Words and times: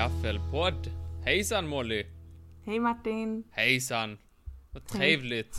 gaffelpodd. 0.00 0.86
Hejsan 1.24 1.68
Molly! 1.68 2.06
Hej 2.66 2.78
Martin! 2.80 3.44
Hejsan! 3.50 4.18
Vad 4.72 4.86
trevligt 4.86 5.56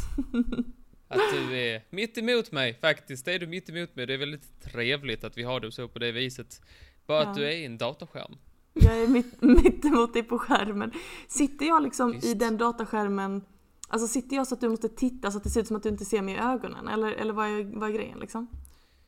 att 1.07 1.19
du 1.33 1.57
är 1.57 1.83
mitt 1.89 2.17
emot 2.17 2.51
mig 2.51 2.73
faktiskt. 2.81 3.27
Är 3.27 3.39
du 3.39 3.47
mitt 3.47 3.69
emot 3.69 3.95
mig? 3.95 4.05
Det 4.07 4.13
är 4.13 4.17
väldigt 4.17 4.61
trevligt 4.63 5.23
att 5.23 5.37
vi 5.37 5.43
har 5.43 5.59
det 5.59 5.71
så 5.71 5.87
på 5.87 5.99
det 5.99 6.11
viset. 6.11 6.61
Bara 7.07 7.23
Ja. 7.23 7.29
att 7.29 7.35
du 7.35 7.45
är 7.45 7.51
i 7.51 7.65
en 7.65 7.77
dataskärm. 7.77 8.37
Jag 8.73 9.01
är 9.03 9.07
mitt, 9.07 9.41
mitt 9.63 9.85
emot 9.85 10.13
dig 10.13 10.23
på 10.23 10.39
skärmen. 10.39 10.91
Sitter 11.27 11.65
jag 11.65 11.83
liksom 11.83 12.09
i 12.13 12.15
Visst. 12.15 12.39
den 12.39 12.57
dataskärmen, 12.57 13.41
alltså 13.87 14.07
sitter 14.07 14.35
jag 14.35 14.47
så 14.47 14.55
att 14.55 14.61
du 14.61 14.69
måste 14.69 14.89
titta 14.89 15.31
så 15.31 15.37
att 15.37 15.43
det 15.43 15.49
ser 15.49 15.61
ut 15.61 15.67
som 15.67 15.75
att 15.75 15.83
du 15.83 15.89
inte 15.89 16.05
ser 16.05 16.21
mig 16.21 16.33
i 16.35 16.37
ögonen? 16.37 16.87
Eller, 16.87 17.11
eller 17.11 17.33
vad, 17.33 17.47
är, 17.47 17.79
vad 17.79 17.89
är 17.89 17.93
grejen 17.93 18.19
liksom? 18.19 18.47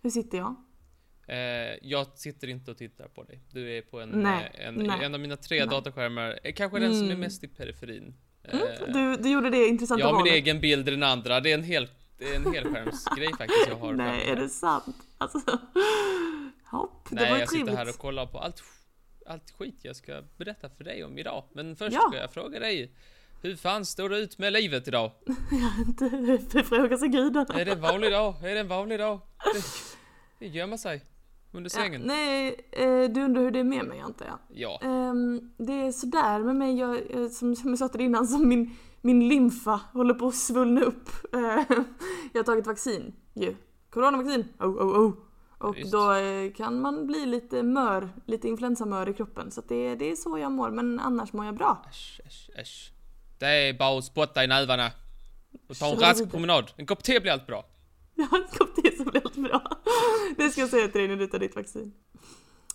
Hur 0.01 0.09
sitter 0.09 0.37
jag? 0.37 0.55
Eh, 1.27 1.37
jag 1.81 2.07
sitter 2.17 2.47
inte 2.47 2.71
och 2.71 2.77
tittar 2.77 3.07
på 3.07 3.23
dig. 3.23 3.39
Du 3.51 3.77
är 3.77 3.81
på 3.81 4.01
en, 4.01 4.09
Nej, 4.09 4.51
eh, 4.53 4.67
en, 4.67 4.75
nej, 4.75 5.03
en 5.05 5.13
av 5.13 5.19
mina 5.19 5.37
tre 5.37 5.59
nej. 5.59 5.67
dataskärmar. 5.67 6.39
Eh, 6.43 6.53
Kanske 6.53 6.79
den 6.79 6.93
som 6.93 7.03
är 7.03 7.05
Mm. 7.09 7.19
mest 7.19 7.43
i 7.43 7.47
periferin. 7.47 8.13
Mm, 8.43 8.67
Eh, 8.67 8.93
du, 8.93 9.15
du 9.17 9.29
gjorde 9.31 9.49
det 9.49 9.67
intressanta 9.67 10.01
jag 10.05 10.13
har 10.13 10.23
min 10.23 10.33
egen 10.33 10.59
bild 10.61 10.87
i 10.87 10.91
den 10.91 11.03
andra. 11.03 11.39
Det 11.39 11.49
är 11.51 11.53
en 11.57 11.63
hel, 11.63 11.87
det 12.17 12.25
är 12.25 12.35
en 12.35 12.53
helskärmsgrej 12.53 13.29
faktiskt 13.37 13.67
jag 13.67 13.75
har. 13.75 13.93
Nej, 13.93 14.29
är 14.29 14.35
det 14.35 14.49
sant? 14.49 14.95
Alltså, 15.17 15.39
hopp, 16.71 17.07
det 17.09 17.15
Nej, 17.15 17.29
var 17.29 17.35
ju 17.37 17.39
jag 17.41 17.49
sitter 17.49 17.65
trevligt. 17.65 17.77
här 17.77 17.89
och 17.89 17.97
kollar 17.97 18.25
på 18.25 18.39
allt, 18.39 18.63
allt 19.25 19.51
skit 19.51 19.79
jag 19.81 19.95
ska 19.95 20.21
berätta 20.37 20.69
för 20.69 20.83
dig 20.83 21.03
om 21.03 21.17
idag. 21.17 21.43
Men 21.53 21.75
först 21.75 21.93
Ja. 21.95 22.07
ska 22.09 22.17
jag 22.21 22.33
fråga 22.33 22.59
dig. 22.59 22.91
Hur 23.41 23.55
fan 23.55 23.85
står 23.85 24.09
det 24.09 24.17
ut 24.17 24.37
med 24.37 24.53
livet 24.53 24.87
idag? 24.87 25.11
Inte 25.87 26.09
förfråga 26.49 26.97
sig 26.97 27.07
gudarna. 27.09 27.59
Är 27.61 27.65
det 27.65 27.71
en 27.71 27.81
vanlig 27.81 28.11
dag? 28.11 28.35
Är 28.43 28.53
det 28.53 28.59
en 28.59 28.67
vanlig 28.67 28.99
dag? 28.99 29.19
Det, 29.53 29.63
det 30.39 30.47
gömmer 30.47 30.77
sig 30.77 31.01
under 31.53 31.71
Ja, 31.73 31.83
sängen. 31.83 32.01
nej, 32.01 32.67
eh, 32.71 33.03
du 33.09 33.23
undrar 33.23 33.41
hur 33.41 33.51
det 33.51 33.59
är 33.59 33.63
med 33.63 33.85
mig 33.85 33.99
antar 33.99 34.25
jag? 34.25 34.39
Ja. 34.49 34.79
Ehm, 34.81 35.51
det 35.57 35.73
är 35.73 35.91
sådär 35.91 36.39
med 36.39 36.55
mig, 36.55 36.79
jag, 36.79 36.95
eh, 37.09 37.29
som, 37.29 37.55
som 37.55 37.69
jag 37.69 37.79
sa 37.79 37.87
till 37.87 37.97
dig 37.97 38.05
innan, 38.05 38.27
som 38.27 38.47
min, 38.49 38.75
min 39.01 39.27
lymfa 39.27 39.79
håller 39.93 40.13
på 40.13 40.27
att 40.27 40.35
svullna 40.35 40.81
upp. 40.81 41.09
Eh, 41.33 41.39
jag 42.33 42.39
har 42.39 42.43
tagit 42.43 42.67
vaccin 42.67 43.13
ju. 43.33 43.55
Coronavaccin, 43.89 44.45
oh 44.59 44.67
oh 44.69 44.99
oh. 44.99 45.13
Och 45.57 45.77
Visst. 45.77 45.91
då 45.91 46.13
kan 46.55 46.81
man 46.81 47.07
bli 47.07 47.25
lite 47.25 47.63
mör, 47.63 48.09
lite 48.25 48.47
influensamör 48.47 49.09
i 49.09 49.13
kroppen. 49.13 49.51
Så 49.51 49.61
det, 49.67 49.95
det 49.95 50.11
är 50.11 50.15
så 50.15 50.37
jag 50.37 50.51
mår, 50.51 50.71
men 50.71 50.99
annars 50.99 51.33
mår 51.33 51.45
jag 51.45 51.55
bra. 51.55 51.85
Äsch, 51.89 52.21
äsch, 52.25 52.49
äsch. 52.55 52.91
Det 53.39 53.45
är 53.47 53.73
bara 53.73 53.97
att 53.97 54.05
spotta 54.05 54.43
i 54.43 54.47
nävarna. 54.47 54.91
Och 55.69 55.77
ta 55.77 55.91
en 55.93 55.99
rask 55.99 56.31
promenad. 56.31 56.71
En 56.77 56.85
kopp 56.85 57.03
te 57.03 57.19
blir 57.19 57.31
allt 57.31 57.47
bra. 57.47 57.65
Jag 58.15 58.25
har 58.25 58.37
en 58.37 58.47
kopp 58.57 58.75
te 58.75 58.95
som 58.97 59.05
blir 59.05 59.21
helt 59.21 59.35
bra. 59.35 59.77
Det 60.37 60.42
ska 60.53 60.61
jag 60.61 60.69
säga 60.69 60.87
till 60.87 61.01
dig 61.01 61.07
när 61.07 61.15
du 61.15 61.27
tar 61.27 61.39
ditt 61.39 61.55
vaccin. 61.55 61.93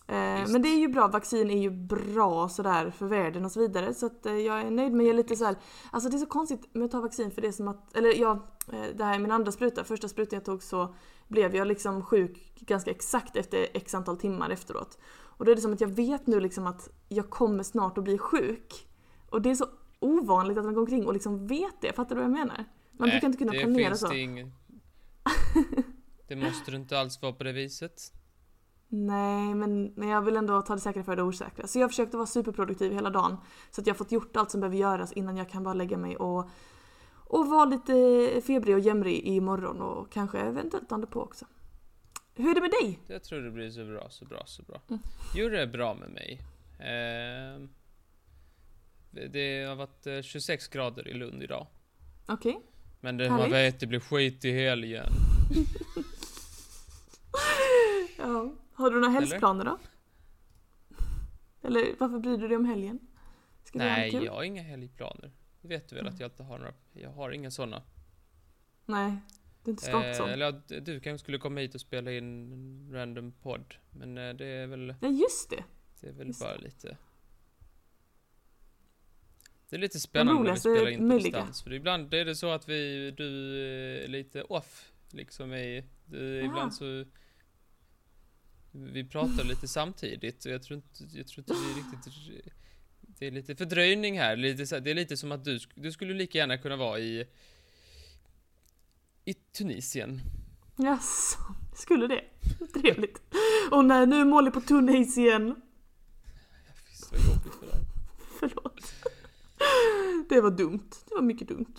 Eh, 0.07 0.49
men 0.49 0.63
det 0.63 0.69
är 0.69 0.79
ju 0.79 0.89
bra, 0.89 1.09
vaccin 1.09 1.51
är 1.51 1.59
ju 1.63 1.71
bra 1.71 2.49
sådär 2.49 2.91
för 2.91 3.07
världen 3.07 3.45
och 3.45 3.53
så 3.53 3.61
vidare. 3.61 3.95
Så 3.95 4.07
att 4.07 4.27
eh, 4.27 4.37
jag 4.37 4.61
är 4.61 4.71
nöjd 4.71 4.93
men 4.93 5.07
jag 5.07 5.13
är 5.13 5.17
lite 5.17 5.37
såhär, 5.37 5.57
alltså 5.91 6.11
det 6.11 6.17
är 6.17 6.19
så 6.19 6.27
konstigt 6.27 6.75
med 6.75 6.85
att 6.85 6.91
ta 6.91 7.01
vaccin 7.01 7.31
för 7.31 7.43
det 7.43 7.49
är 7.49 7.53
som 7.53 7.69
att, 7.69 7.97
eller 7.97 8.21
ja, 8.21 8.47
eh, 8.73 8.97
det 8.97 9.05
här 9.05 9.15
är 9.15 9.19
min 9.19 9.31
andra 9.31 9.53
spruta. 9.53 9.85
Första 9.85 10.09
sprutan 10.09 10.37
jag 10.37 10.45
tog 10.45 10.63
så 10.63 10.95
blev 11.29 11.57
jag 11.57 11.67
liksom 11.67 12.03
sjuk 12.03 12.53
ganska 12.61 12.91
exakt 12.91 13.37
efter 13.37 13.67
x 13.75 13.95
antal 13.95 14.17
timmar 14.17 14.51
efteråt. 14.51 14.99
Och 15.11 15.45
då 15.45 15.51
är 15.51 15.57
det 15.57 15.63
som 15.63 15.73
att 15.73 15.81
jag 15.81 15.89
vet 15.89 16.27
nu 16.27 16.41
liksom 16.41 16.67
att 16.67 16.89
jag 17.09 17.31
kommer 17.31 17.63
snart 17.63 17.99
att 17.99 18.05
bli 18.05 18.19
sjuk. 18.19 18.89
Och 19.31 19.43
det 19.43 19.51
är 19.51 19.55
så 19.55 19.67
ovanligt 20.01 20.59
att 20.59 20.65
man 20.65 20.75
går 20.75 20.81
omkring 20.81 21.07
och 21.07 21.13
liksom 21.13 21.47
vet 21.47 21.81
det, 21.81 21.93
fattar 21.93 22.17
du 22.17 22.23
vad 22.23 22.31
jag 22.31 22.39
menar? 22.39 22.65
Man 22.93 23.11
brukar 23.11 23.27
inte 23.27 23.39
kunna 23.39 23.53
planera 23.53 23.95
så. 23.95 24.13
Ing... 24.13 24.53
det 26.29 26.37
måste 26.37 26.71
du 26.71 26.77
inte 26.77 26.99
alls 26.99 27.23
vara 27.23 27.33
på 27.33 27.45
det 27.45 27.53
viset. 27.53 28.13
Nej, 28.89 29.55
men, 29.55 29.93
men 29.97 30.09
jag 30.09 30.23
vill 30.23 30.37
ändå 30.37 30.63
ta 30.63 30.75
det 30.75 30.81
säkra 30.81 31.03
för 31.03 31.17
det 31.17 31.23
osäkra. 31.23 31.67
Så 31.67 31.79
jag 31.79 31.91
försökte 31.91 32.17
vara 32.17 32.27
superproduktiv 32.27 32.93
hela 32.93 33.11
dagen. 33.11 33.37
Så 33.71 33.81
att 33.81 33.87
jag 33.87 33.95
har 33.95 33.99
fått 33.99 34.13
gjort 34.13 34.37
allt 34.37 34.51
som 34.51 34.61
behöver 34.61 34.77
göras 34.77 35.13
innan 35.13 35.37
jag 35.37 35.51
kan 35.51 35.63
bara 35.63 35.75
lägga 35.75 35.97
mig 35.97 36.17
och, 36.17 36.51
och 37.15 37.47
vara 37.47 37.65
lite 37.65 38.43
febrig 38.47 38.75
och 38.75 38.81
jämrig 38.81 39.27
imorgon 39.27 39.81
och 39.81 40.13
kanske 40.13 40.39
eventuellt 40.39 40.89
dagen 40.89 41.07
på 41.07 41.23
också. 41.23 41.47
Hur 42.35 42.51
är 42.51 42.55
det 42.55 42.61
med 42.61 42.71
dig? 42.71 42.99
Jag 43.07 43.23
tror 43.25 43.41
det 43.41 43.51
blir 43.51 43.71
så 43.71 43.85
bra, 43.85 44.11
så 44.11 44.25
bra, 44.25 44.43
så 44.47 44.63
bra. 44.63 44.83
Mm. 44.89 45.03
Jo, 45.35 45.49
det 45.49 45.63
är 45.63 45.67
bra 45.67 45.95
med 45.95 46.11
mig. 46.11 46.41
Ehm, 46.81 47.69
det 49.11 49.65
har 49.65 49.77
varit 49.77 50.07
eh, 50.07 50.23
26 50.23 50.69
grader 50.69 51.09
i 51.09 51.15
Lund 51.15 51.43
idag. 51.43 51.67
Okej? 52.27 52.61
Men 53.01 53.17
det, 53.17 53.31
man 53.31 53.51
vet, 53.51 53.81
det 53.81 53.87
blir 53.87 54.01
skit 54.01 54.45
i 54.45 54.53
helgen. 54.53 55.07
Ja. 58.19 58.55
Har 58.73 58.91
du 58.91 58.97
några 58.97 59.07
Eller? 59.07 59.21
helgsplaner 59.21 59.65
då? 59.65 59.79
Eller 61.63 61.95
varför 61.99 62.19
bryr 62.19 62.39
du 62.39 62.49
dig 62.49 62.57
om 62.57 62.65
helgen? 62.65 62.99
Ska 63.65 63.79
Nej, 63.79 64.15
jag 64.25 64.33
har 64.33 64.43
inga 64.43 64.63
helgplaner. 64.63 65.33
Det 65.61 65.69
vet 65.69 65.89
du 65.89 65.97
väl 65.97 66.07
att 66.09 66.21
jag 66.21 66.27
inte 66.31 66.43
har 66.43 66.59
några. 66.59 66.75
Jag 66.93 67.11
har 67.11 67.31
inga 67.31 67.51
sådana. 67.51 67.83
Nej, 68.87 69.17
du 69.65 69.71
är 69.71 69.73
inte 69.73 69.83
skapad 69.85 70.17
sån. 70.17 70.29
eller 70.31 70.47
ja, 70.47 70.53
d- 70.53 70.81
du 70.81 71.01
kanske 71.01 71.23
skulle 71.25 71.39
komma 71.39 71.61
hit 71.61 71.75
och 71.75 71.81
spela 71.81 72.13
in 72.13 72.53
en 72.53 72.89
random 72.93 73.33
podd. 73.33 73.75
Men 73.91 74.19
eh, 74.19 74.35
det 74.35 74.47
är 74.47 74.67
väl, 74.67 74.95
Ja, 75.01 75.09
just 75.09 75.51
det. 75.51 75.65
det 76.01 76.09
är 76.09 76.13
väl 76.13 76.27
Just 76.27 76.41
bara 76.41 76.57
lite... 76.57 76.97
Det 79.69 79.77
är 79.77 79.81
lite 79.81 80.01
spännande 80.01 80.33
när 80.33 80.39
vi 80.41 80.45
roligaste 80.49 80.71
spelar 80.75 80.91
in 80.91 80.99
på 80.99 81.05
möjliga. 81.05 81.39
distans. 81.39 81.63
För 81.63 81.73
ibland 81.73 82.15
är 82.15 82.25
det 82.25 82.37
så 82.37 82.51
att 82.51 82.69
vi, 82.69 83.11
du 83.11 83.27
är 84.05 84.09
lite 84.09 84.43
off. 84.43 84.93
Liksom 85.11 85.55
i, 85.55 85.85
du, 86.07 86.45
ibland 86.45 86.75
så... 86.75 87.05
Vi 88.79 89.05
pratar 89.05 89.45
lite 89.45 89.69
samtidigt 89.69 90.45
och 90.45 90.53
jag 90.53 90.63
tror 90.63 90.77
inte, 90.77 91.17
jag 91.19 91.27
tror 91.27 91.39
inte 91.39 91.55
vi 91.55 91.81
riktigt... 91.81 92.45
Det 93.19 93.27
är 93.27 93.31
lite 93.31 93.57
fördröjning 93.57 94.19
här. 94.19 94.37
Lite, 94.37 94.81
det 94.81 94.91
är 94.91 94.95
lite 94.95 95.17
som 95.17 95.33
att 95.33 95.45
du, 95.45 95.59
du 95.75 95.93
skulle 95.93 96.15
lika 96.15 96.39
gärna 96.39 96.59
kunna 96.59 96.77
vara 96.77 96.99
i... 96.99 97.27
I 99.25 99.35
Tunisien. 99.35 100.21
Jaså, 100.77 101.39
skulle 101.75 102.07
det? 102.07 102.25
Trevligt. 102.81 103.23
Och 103.71 103.85
nej, 103.85 104.07
nu 104.07 104.17
är 104.17 104.25
Molly 104.25 104.51
på 104.51 104.61
tunn 104.61 104.89
is 104.89 105.19
igen. 105.19 105.55
Visst 106.91 107.13
vad 107.13 107.21
jobbigt 107.21 107.55
för 107.55 107.67
dig. 107.67 107.81
Förlåt. 108.39 108.95
Det 110.29 110.41
var 110.41 110.51
dumt. 110.51 110.91
Det 111.09 111.15
var 111.15 111.23
mycket 111.23 111.49
dumt. 111.49 111.75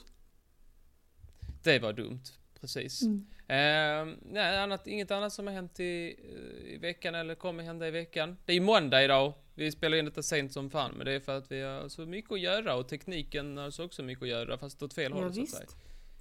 Det 1.63 1.79
var 1.79 1.93
dumt, 1.93 2.23
precis. 2.59 3.01
Mm. 3.01 3.27
Eh, 3.49 4.05
nej, 4.31 4.59
annat, 4.59 4.87
inget 4.87 5.11
annat 5.11 5.33
som 5.33 5.47
har 5.47 5.53
hänt 5.53 5.79
i, 5.79 6.15
eh, 6.23 6.73
i 6.73 6.77
veckan 6.77 7.15
eller 7.15 7.35
kommer 7.35 7.63
hända 7.63 7.87
i 7.87 7.91
veckan. 7.91 8.37
Det 8.45 8.53
är 8.53 8.61
måndag 8.61 9.03
idag. 9.03 9.33
Vi 9.55 9.71
spelar 9.71 9.97
in 9.97 10.05
detta 10.05 10.23
sent 10.23 10.53
som 10.53 10.69
fan, 10.69 10.91
men 10.97 11.05
det 11.05 11.11
är 11.13 11.19
för 11.19 11.37
att 11.37 11.51
vi 11.51 11.61
har 11.61 11.89
så 11.89 12.01
mycket 12.05 12.31
att 12.31 12.39
göra 12.39 12.75
och 12.75 12.87
tekniken 12.87 13.57
har 13.57 13.69
så 13.69 13.85
också 13.85 14.03
mycket 14.03 14.21
att 14.23 14.29
göra, 14.29 14.57
fast 14.57 14.83
åt 14.83 14.93
fel 14.93 15.11
Ja, 15.11 15.17
håll 15.17 15.23
så 15.23 15.29
att 15.29 15.43
visst. 15.43 15.57
säga. 15.57 15.67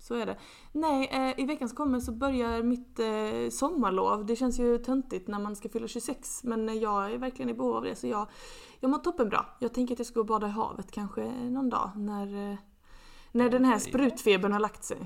Så 0.00 0.14
är 0.14 0.26
det. 0.26 0.36
Nej, 0.72 1.08
eh, 1.12 1.40
i 1.42 1.46
veckan 1.46 1.68
som 1.68 1.76
kommer 1.76 2.00
så 2.00 2.12
börjar 2.12 2.62
mitt 2.62 2.98
eh, 2.98 3.50
sommarlov. 3.50 4.26
Det 4.26 4.36
känns 4.36 4.58
ju 4.60 4.78
töntigt 4.78 5.28
när 5.28 5.38
man 5.38 5.56
ska 5.56 5.68
fylla 5.68 5.88
26 5.88 6.44
men 6.44 6.80
jag 6.80 7.12
är 7.12 7.18
verkligen 7.18 7.50
i 7.50 7.54
behov 7.54 7.76
av 7.76 7.84
det 7.84 7.96
så 7.96 8.06
jag, 8.06 8.26
jag 8.80 8.90
mår 8.90 8.98
toppen 8.98 9.28
bra. 9.28 9.56
Jag 9.60 9.74
tänker 9.74 9.94
att 9.94 9.98
jag 9.98 10.06
ska 10.06 10.14
gå 10.14 10.20
och 10.20 10.26
bada 10.26 10.46
i 10.46 10.50
havet 10.50 10.90
kanske 10.92 11.24
någon 11.30 11.70
dag 11.70 11.90
när, 11.96 12.50
eh, 12.52 12.56
när 13.32 13.50
den 13.50 13.64
här 13.64 13.78
sprutfebern 13.78 14.52
har 14.52 14.60
lagt 14.60 14.84
sig. 14.84 14.98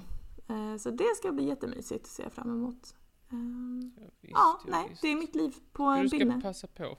Eh, 0.48 0.76
så 0.76 0.90
det 0.90 1.16
ska 1.16 1.32
bli 1.32 1.44
jättemysigt, 1.48 2.06
ser 2.06 2.22
jag 2.22 2.32
fram 2.32 2.50
emot. 2.50 2.94
Ehm, 3.32 3.92
Ja, 3.96 4.04
visst, 4.20 4.32
ja, 4.34 4.60
nej, 4.68 4.86
visst. 4.90 5.02
det 5.02 5.08
är 5.08 5.16
mitt 5.16 5.34
liv 5.34 5.52
på 5.72 5.82
en 5.82 6.02
Du 6.02 6.08
ska 6.08 6.18
pinne. 6.18 6.40
passa 6.40 6.66
på. 6.66 6.98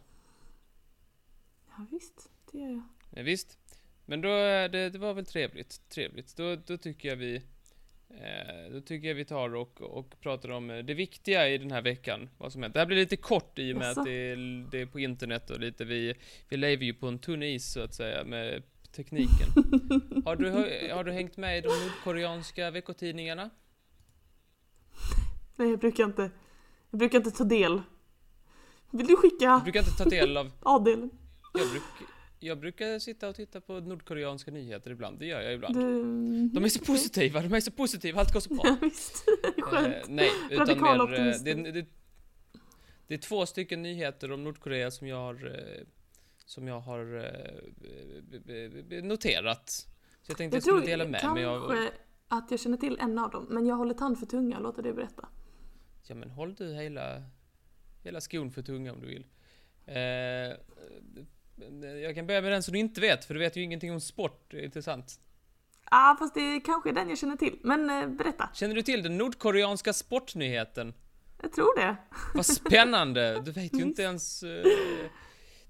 Ja, 1.68 1.86
visst, 1.92 2.30
det 2.52 2.58
gör 2.58 2.70
jag. 2.70 2.84
Ja, 3.16 3.24
visst. 3.24 3.58
Men 4.06 4.22
då, 4.22 4.30
är 4.30 4.70
det, 4.70 4.90
det 4.90 5.00
var 5.00 5.14
väl 5.14 5.26
trevligt. 5.26 5.90
Trevligt. 5.90 6.36
Då, 6.38 6.56
då 6.56 6.78
tycker 6.78 7.10
jag 7.10 7.16
vi 7.16 7.36
eh, 8.10 8.72
då 8.72 8.82
tycker 8.82 9.08
jag 9.08 9.16
vi 9.16 9.26
tar 9.26 9.56
och, 9.56 9.82
och 9.82 10.20
pratar 10.20 10.50
om 10.52 10.70
eh, 10.70 10.78
det 10.84 10.94
viktiga 10.94 11.50
i 11.50 11.58
den 11.58 11.72
här 11.72 11.82
veckan. 11.82 12.30
Vad 12.38 12.52
som 12.54 12.62
hänt. 12.64 12.74
Det 12.74 12.80
här 12.80 12.88
blir 12.88 12.98
lite 12.98 13.18
kort 13.18 13.60
i 13.60 13.74
och 13.74 13.78
med 13.78 13.88
Jaså? 13.88 14.00
att 14.00 14.06
det 14.06 14.12
är, 14.32 14.68
det 14.72 14.82
är 14.82 14.86
på 14.86 15.00
internet 15.00 15.50
och 15.50 15.60
lite 15.60 15.86
vi, 15.86 16.14
vi 16.50 16.58
lever 16.58 16.86
ju 16.86 16.94
på 16.94 17.08
en 17.08 17.20
tunn 17.20 17.44
is 17.44 17.72
så 17.74 17.80
att 17.82 17.94
säga 17.94 18.24
med 18.24 18.64
tekniken. 18.96 19.48
har, 20.26 20.36
du, 20.36 20.50
har 20.94 21.04
du 21.04 21.12
hängt 21.12 21.38
med 21.38 21.58
i 21.58 21.62
de 21.62 21.68
nordkoreanska 21.68 22.72
veckotidningarna? 22.72 23.50
Nej, 25.56 25.70
jag 25.70 25.80
brukar 25.80 26.04
inte, 26.04 26.32
jag 26.90 27.00
brukar 27.00 27.18
inte 27.18 27.32
ta 27.32 27.44
del. 27.44 27.82
Vill 28.92 29.08
du 29.08 29.16
skicka 29.16 29.56
Du 29.58 29.64
brukar 29.64 29.80
inte 29.80 30.04
ta 30.04 30.10
del 30.10 30.38
av... 30.38 30.52
A-delen? 30.62 31.10
Jag, 31.54 31.70
bruk, 31.70 31.84
jag 32.40 32.60
brukar 32.60 33.00
sitta 33.00 33.30
och 33.30 33.36
titta 33.36 33.62
på 33.62 33.80
nordkoreanska 33.80 34.52
nyheter 34.52 34.92
ibland. 34.92 35.20
Det 35.20 35.26
gör 35.26 35.42
jag 35.42 35.54
ibland. 35.54 35.76
Du... 35.76 36.48
De 36.48 36.64
är 36.64 36.70
så 36.70 36.80
positiva, 36.80 37.42
de 37.42 37.54
är 37.54 37.60
så 37.60 37.72
positiva, 37.72 38.20
allt 38.20 38.34
går 38.34 38.40
så 38.40 38.54
bra. 38.54 38.64
Ja, 38.66 38.78
visst. 38.82 39.26
Skönt. 39.62 39.88
Eh, 39.88 40.02
nej, 40.08 40.30
utan 40.52 40.82
mer, 40.82 40.90
eh, 40.90 40.98
det, 40.98 41.04
optimister. 41.04 41.72
det, 41.72 41.86
det 43.08 43.14
är 43.14 43.18
två 43.18 43.46
stycken 43.46 43.82
nyheter 43.82 44.32
om 44.32 44.44
Nordkorea 44.44 44.92
som 44.92 45.08
jag 45.08 45.18
har, 45.18 45.46
eh, 45.46 45.86
som 46.46 46.68
jag 46.68 46.80
har 46.80 47.16
eh, 47.16 49.04
noterat. 49.04 49.70
Så 50.22 50.32
jag 50.32 50.38
tänkte 50.38 50.56
jag, 50.56 50.60
Jag 50.60 50.64
skulle 50.64 50.86
dela 50.86 51.06
med 51.06 51.22
kanske 51.22 51.34
mig 51.34 51.46
av... 51.46 51.88
att 52.28 52.52
jag 52.52 52.60
känner 52.60 52.78
till 52.78 52.98
en 53.00 53.20
av 53.20 53.32
dem, 53.32 53.48
men 53.50 53.66
jag 53.66 53.76
håller 53.76 53.94
tand 53.94 54.20
för 54.20 54.26
tunga, 54.26 54.60
låter 54.60 54.84
det 54.84 54.94
berätta. 54.94 55.28
Ja 56.08 56.16
men 56.16 56.30
håll 56.30 56.56
du 56.56 56.74
hela, 56.74 57.24
hela 58.04 58.22
skon 58.22 58.52
för 58.52 58.62
tunga 58.62 58.94
om 58.94 59.02
du 59.02 59.08
vill. 59.08 59.26
Eh, 59.86 59.96
Jag 62.04 62.16
kan 62.16 62.28
börja 62.28 62.42
med 62.42 62.52
den 62.52 62.64
som 62.64 62.72
du 62.74 62.80
inte 62.80 63.02
vet, 63.02 63.26
för 63.26 63.34
du 63.34 63.40
vet 63.40 63.56
ju 63.58 63.62
ingenting 63.64 63.92
om 63.94 64.02
sport. 64.02 64.46
Det 64.52 64.60
är 64.60 64.64
intressant. 64.66 65.20
Ja, 65.92 66.16
fast 66.20 66.34
det 66.34 66.40
är 66.42 66.60
kanske 66.66 66.92
den 66.92 67.10
jag 67.10 67.18
känner 67.18 67.36
till. 67.36 67.60
Men 67.64 67.90
eh, 67.90 68.08
berätta. 68.08 68.50
Känner 68.54 68.76
du 68.76 68.82
till 68.82 69.04
den 69.04 69.18
nordkoreanska 69.18 69.94
sportnyheten? 69.94 70.94
Jag 71.42 71.52
tror 71.54 71.76
det. 71.80 71.96
Vad 72.34 72.46
spännande! 72.46 73.42
Du 73.46 73.52
vet 73.52 73.74
ju 73.74 73.82
inte 73.82 74.02
ens... 74.02 74.44
eh, 74.44 74.66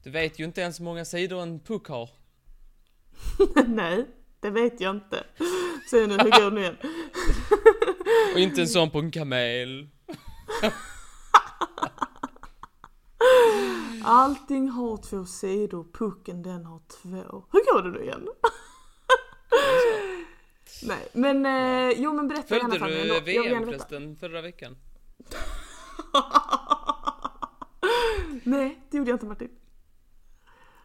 Du 0.03 0.09
vet 0.09 0.39
ju 0.39 0.43
inte 0.43 0.61
ens 0.61 0.79
hur 0.79 0.85
många 0.85 1.05
sidor 1.05 1.41
en 1.41 1.59
puck 1.59 1.87
har. 1.87 2.09
Nej, 3.67 4.07
det 4.39 4.49
vet 4.49 4.81
jag 4.81 4.95
inte. 4.95 5.23
Säg 5.89 6.07
nu, 6.07 6.13
hur 6.13 6.31
går 6.31 6.51
det 6.51 6.55
nu 6.55 6.61
igen? 6.61 6.77
Och 8.33 8.39
inte 8.39 8.61
en 8.61 8.67
sån 8.67 8.89
på 8.89 8.99
en 8.99 9.11
kamel. 9.11 9.89
Allting 14.03 14.69
har 14.69 14.97
två 14.97 15.25
sidor, 15.25 15.85
pucken 15.93 16.43
den 16.43 16.65
har 16.65 16.79
två. 16.79 17.45
Hur 17.51 17.73
går 17.73 17.81
det 17.81 17.91
nu 17.91 18.03
igen? 18.03 18.27
Nej, 20.83 21.07
men 21.13 21.45
eh, 21.45 21.91
jo 21.97 22.13
men 22.13 22.27
berätta 22.27 22.47
Följde 22.47 22.75
gärna 22.75 22.87
för 22.87 22.93
mig 22.93 23.07
du 23.07 23.19
VM 23.19 23.65
förresten 23.65 24.15
förra 24.15 24.41
veckan? 24.41 24.77
Nej, 28.43 28.81
det 28.91 28.97
gjorde 28.97 29.09
jag 29.09 29.15
inte 29.15 29.25
Martin. 29.25 29.49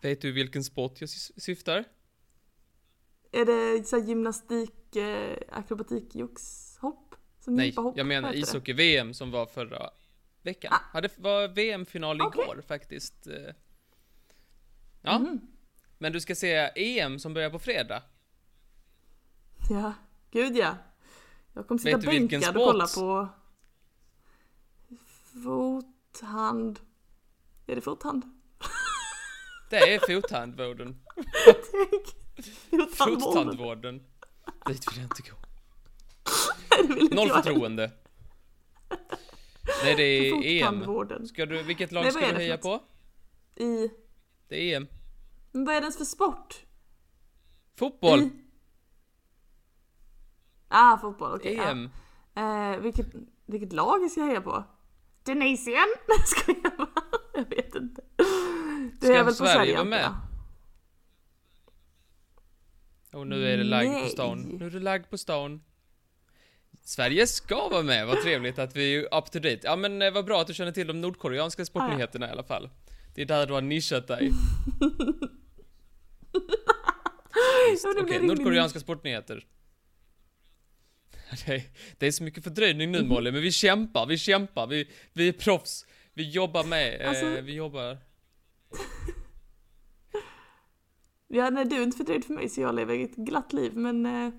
Vet 0.03 0.21
du 0.21 0.33
vilken 0.33 0.65
sport 0.65 1.00
jag 1.00 1.11
sy- 1.11 1.41
syftar? 1.41 1.85
Är 3.33 3.45
det 3.45 3.85
så 3.89 3.99
gymnastik, 3.99 4.97
eh, 4.97 5.39
akrobatik, 5.53 6.15
jox, 6.15 6.43
hopp? 6.81 7.15
Som 7.41 7.55
Nej, 7.56 7.75
jag 7.95 8.06
menar 8.06 8.33
det? 8.33 8.39
ishockey-VM 8.39 9.15
som 9.15 9.31
var 9.31 9.47
förra 9.47 9.91
veckan. 10.43 10.73
Ah. 10.73 10.81
Hade, 10.93 11.09
var 11.17 11.49
VM-final 11.49 12.23
Okej. 12.23 12.43
igår 12.43 12.62
faktiskt. 12.67 13.27
eh. 13.27 13.55
Ja, 15.03 15.19
Mhm. 15.19 15.41
men 15.99 16.12
du 16.12 16.21
ska 16.21 16.35
se 16.35 16.71
EM 16.77 17.19
som 17.19 17.35
börjar 17.35 17.51
på 17.51 17.59
fredag. 17.59 18.03
Ja, 19.71 19.93
gud 20.31 20.56
ja. 20.56 20.77
Jag 21.55 21.69
kommer 21.69 21.79
sitta 21.79 21.99
bänkad 21.99 22.56
och 22.56 22.65
kolla 22.65 22.87
på 22.87 23.29
fothand. 25.44 26.81
Är 27.67 27.75
det 27.75 27.81
fothand? 27.81 28.38
Det 29.70 29.94
är 29.94 30.20
fothandvården. 30.20 31.00
Tänk! 31.44 32.19
Fothand. 32.91 33.23
Fottandvården. 33.23 34.03
Dit 34.67 34.93
vill 34.93 34.99
jag 34.99 35.05
inte 35.05 35.23
gå. 35.31 35.37
Noll 37.15 37.29
förtroende. 37.29 37.91
Nej, 39.85 39.94
det 39.94 40.03
är 40.03 40.69
EM. 40.69 41.26
Ska 41.26 41.47
du, 41.47 41.62
vilket 41.62 41.93
lag 41.93 42.03
Nej, 42.03 42.12
ska 42.12 42.20
du 42.20 42.35
heja 42.35 42.59
på? 42.59 42.82
I... 43.56 43.91
Det 44.49 44.73
är 44.73 44.76
EM. 44.76 44.87
Men 45.53 45.65
vad 45.65 45.75
är 45.75 45.81
det 45.81 45.85
ens 45.85 45.97
för 45.97 46.05
sport? 46.05 46.65
Fotboll! 47.76 48.20
I... 48.20 48.31
Ah, 50.69 50.99
fotboll, 50.99 51.35
okej. 51.35 51.55
ja. 51.55 51.62
EM. 51.62 51.91
Eh, 52.35 52.81
vilket, 52.81 53.06
vilket 53.47 53.73
lag 53.73 54.11
ska 54.11 54.20
jag 54.20 54.26
heja 54.26 54.41
på? 54.41 54.65
Tunisien? 55.25 55.87
Nej, 56.09 56.19
ska 56.26 56.53
jag. 56.62 56.88
Jag 57.35 57.49
vet 57.49 57.75
inte. 57.75 58.03
Det 59.00 59.06
Ska 59.06 59.17
är 59.17 59.25
väl 59.25 59.35
Sverige 59.35 59.53
Sverige, 59.55 59.75
vara 59.75 59.85
med? 59.85 60.00
jag. 63.11 63.21
Och 63.21 63.27
nu 63.27 63.53
är 63.53 63.56
det 63.56 63.65
lagg 63.65 64.03
på 64.03 64.09
stan. 64.09 64.41
Nu 64.41 64.67
är 64.67 64.71
det 64.71 64.81
lagg 64.81 65.11
på 65.11 65.19
stan. 65.19 65.62
Sverige 66.85 67.27
ska 67.27 67.69
vara 67.69 67.83
med, 67.83 68.06
vad 68.06 68.23
trevligt 68.23 68.59
att 68.59 68.77
vi 68.77 68.95
är 68.95 69.00
up 69.19 69.31
to 69.31 69.39
date. 69.39 69.61
Ja 69.62 69.77
men 69.77 70.03
eh, 70.03 70.11
vad 70.12 70.25
bra 70.25 70.41
att 70.41 70.47
du 70.47 70.55
känner 70.55 70.73
till 70.73 70.87
de 70.87 71.00
nordkoreanska 71.00 71.65
sportnyheterna 71.65 72.29
i 72.29 72.31
alla 72.31 72.43
fall. 72.45 72.71
Det 73.15 73.23
är 73.23 73.27
där 73.27 73.47
du 73.47 73.53
har 73.53 73.61
nischat 73.61 74.06
dig. 74.06 74.31
Ja, 77.85 77.94
Okej, 78.03 78.17
ingen 78.17 78.27
nordkoreanska 78.27 78.81
sportnyheter. 78.81 79.47
Det 81.47 81.55
är, 81.55 81.62
det 81.99 82.06
är 82.06 82.12
så 82.12 82.23
mycket 82.23 82.44
fördröjning 82.44 82.93
nu 82.93 83.03
Molly, 83.05 83.31
men 83.33 83.43
vi 83.43 83.53
kämpar, 83.53 84.06
vi 84.06 84.19
kämpar, 84.19 84.67
vi, 84.67 84.91
vi 85.12 85.29
är 85.29 85.33
proffs. 85.33 85.87
Vi 86.15 86.31
jobbar 86.31 86.65
med, 86.65 87.01
eh, 87.01 87.09
Alltså- 87.09 87.41
vi 87.41 87.55
jobbar. 87.55 87.99
Ja, 91.29 91.50
nej, 91.50 91.65
du 91.65 91.76
är 91.76 91.82
inte 91.82 91.97
för 91.97 92.05
dröjd 92.05 92.25
för 92.25 92.35
mig 92.35 92.49
så 92.49 92.61
jag 92.61 92.75
lever 92.75 93.05
ett 93.05 93.17
glatt 93.17 93.53
liv, 93.53 93.76
men... 93.76 94.06
Eh, 94.06 94.31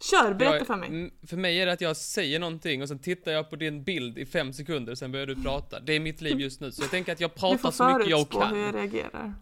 kör, 0.00 0.34
berätta 0.34 0.56
Jag- 0.56 0.66
för 0.66 0.76
mig. 0.76 0.88
mm, 0.88 1.10
För 1.26 1.36
mig 1.36 1.60
är 1.60 1.66
det 1.66 1.72
att 1.72 1.80
jag 1.80 1.96
säger 1.96 2.38
någonting 2.38 2.82
och 2.82 2.88
sen 2.88 2.98
tittar 2.98 3.32
jag 3.32 3.50
på 3.50 3.56
din 3.56 3.82
bild 3.84 4.18
i 4.18 4.26
fem 4.26 4.52
sekunder, 4.52 4.94
sen 4.94 5.12
börjar 5.12 5.26
du 5.26 5.42
prata. 5.42 5.80
Det 5.80 5.92
är 5.92 6.00
mitt 6.00 6.20
liv 6.20 6.40
just 6.40 6.60
nu, 6.60 6.72
så 6.72 6.82
jag 6.82 6.90
tänker 6.90 7.12
att 7.12 7.20
jag 7.20 7.30
Du 7.30 7.34
pratar 7.34 7.58
får 7.58 7.70
så 7.70 7.88
mycket 7.88 8.10
jag 8.10 8.28
kan. 8.30 8.54
hur 8.56 8.62
jag 8.66 8.74
reagerar. 8.74 9.34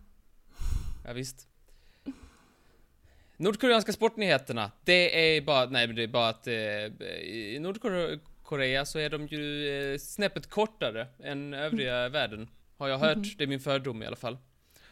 Ja, 1.06 1.12
visst. 1.12 1.48
Nordkoreanska 3.36 3.92
sportnyheterna, 3.92 4.70
det 4.84 5.36
är 5.36 5.40
bara, 5.42 5.66
nej 5.66 5.86
men 5.86 5.96
det 5.96 6.02
är 6.02 6.08
bara 6.08 6.28
att 6.28 6.46
eh, 6.46 6.54
i 6.54 7.58
Nordkorea 7.60 8.84
så 8.84 8.98
är 8.98 9.10
de 9.10 9.26
ju 9.26 9.68
eh, 9.92 9.98
snäppet 9.98 10.50
kortare 10.50 11.06
än 11.22 11.54
övriga 11.54 12.08
världen. 12.08 12.48
Har 12.76 12.88
jag 12.88 12.98
hört, 12.98 13.38
det 13.38 13.44
är 13.44 13.48
min 13.48 13.60
fördom 13.60 14.02
i 14.02 14.06
alla 14.06 14.16
fall. 14.16 14.38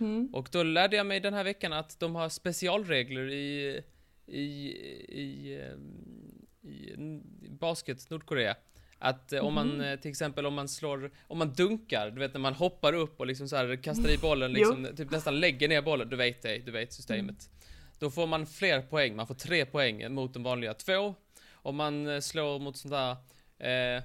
Mm. 0.01 0.29
Och 0.33 0.49
då 0.53 0.63
lärde 0.63 0.97
jag 0.97 1.07
mig 1.07 1.21
den 1.21 1.35
här 1.35 1.45
veckan 1.45 1.73
att 1.73 2.01
de 2.01 2.15
har 2.15 2.29
specialregler 2.29 3.31
i, 3.31 3.83
i, 4.27 4.43
i, 5.09 5.61
ehm, 5.63 6.47
i, 6.63 6.93
i 7.47 7.51
basket, 7.51 8.11
Nordkorea. 8.11 8.57
Att 8.99 9.33
eh, 9.33 9.45
om 9.45 9.55
man 9.55 9.81
eh, 9.81 10.01
till 10.01 10.11
exempel 10.11 10.47
om 10.47 10.55
man 10.55 10.69
slår, 10.69 11.11
om 11.27 11.39
man 11.39 11.53
dunkar, 11.53 12.11
du 12.11 12.21
vet 12.21 12.35
när 12.35 12.41
man 12.41 12.55
hoppar 12.55 12.93
upp 12.93 13.21
och 13.21 13.27
liksom 13.27 13.49
så 13.49 13.57
här 13.57 13.83
kastar 13.83 14.11
i 14.11 14.19
bollen 14.23 14.53
liksom, 14.53 14.89
typ 14.97 15.11
nästan 15.11 15.41
lägger 15.41 15.69
ner 15.69 15.83
bollen, 15.83 16.09
du 16.09 16.17
vet 16.17 16.43
det, 16.43 16.59
du 16.59 16.73
vet 16.73 16.93
systemet. 16.93 17.51
Då 17.99 18.11
får 18.11 18.27
man 18.27 18.47
fler 18.47 18.83
poäng, 18.83 19.17
man 19.17 19.27
får 19.27 19.35
tre 19.35 19.65
poäng 19.65 20.15
mot 20.15 20.35
de 20.35 20.43
vanliga 20.43 20.75
två. 20.75 21.15
Om 21.53 21.77
man 21.77 22.09
eh, 22.09 22.21
slår 22.21 22.59
mot 22.59 22.77
sånt 22.77 22.95
där, 22.95 23.17
eh, 23.97 24.03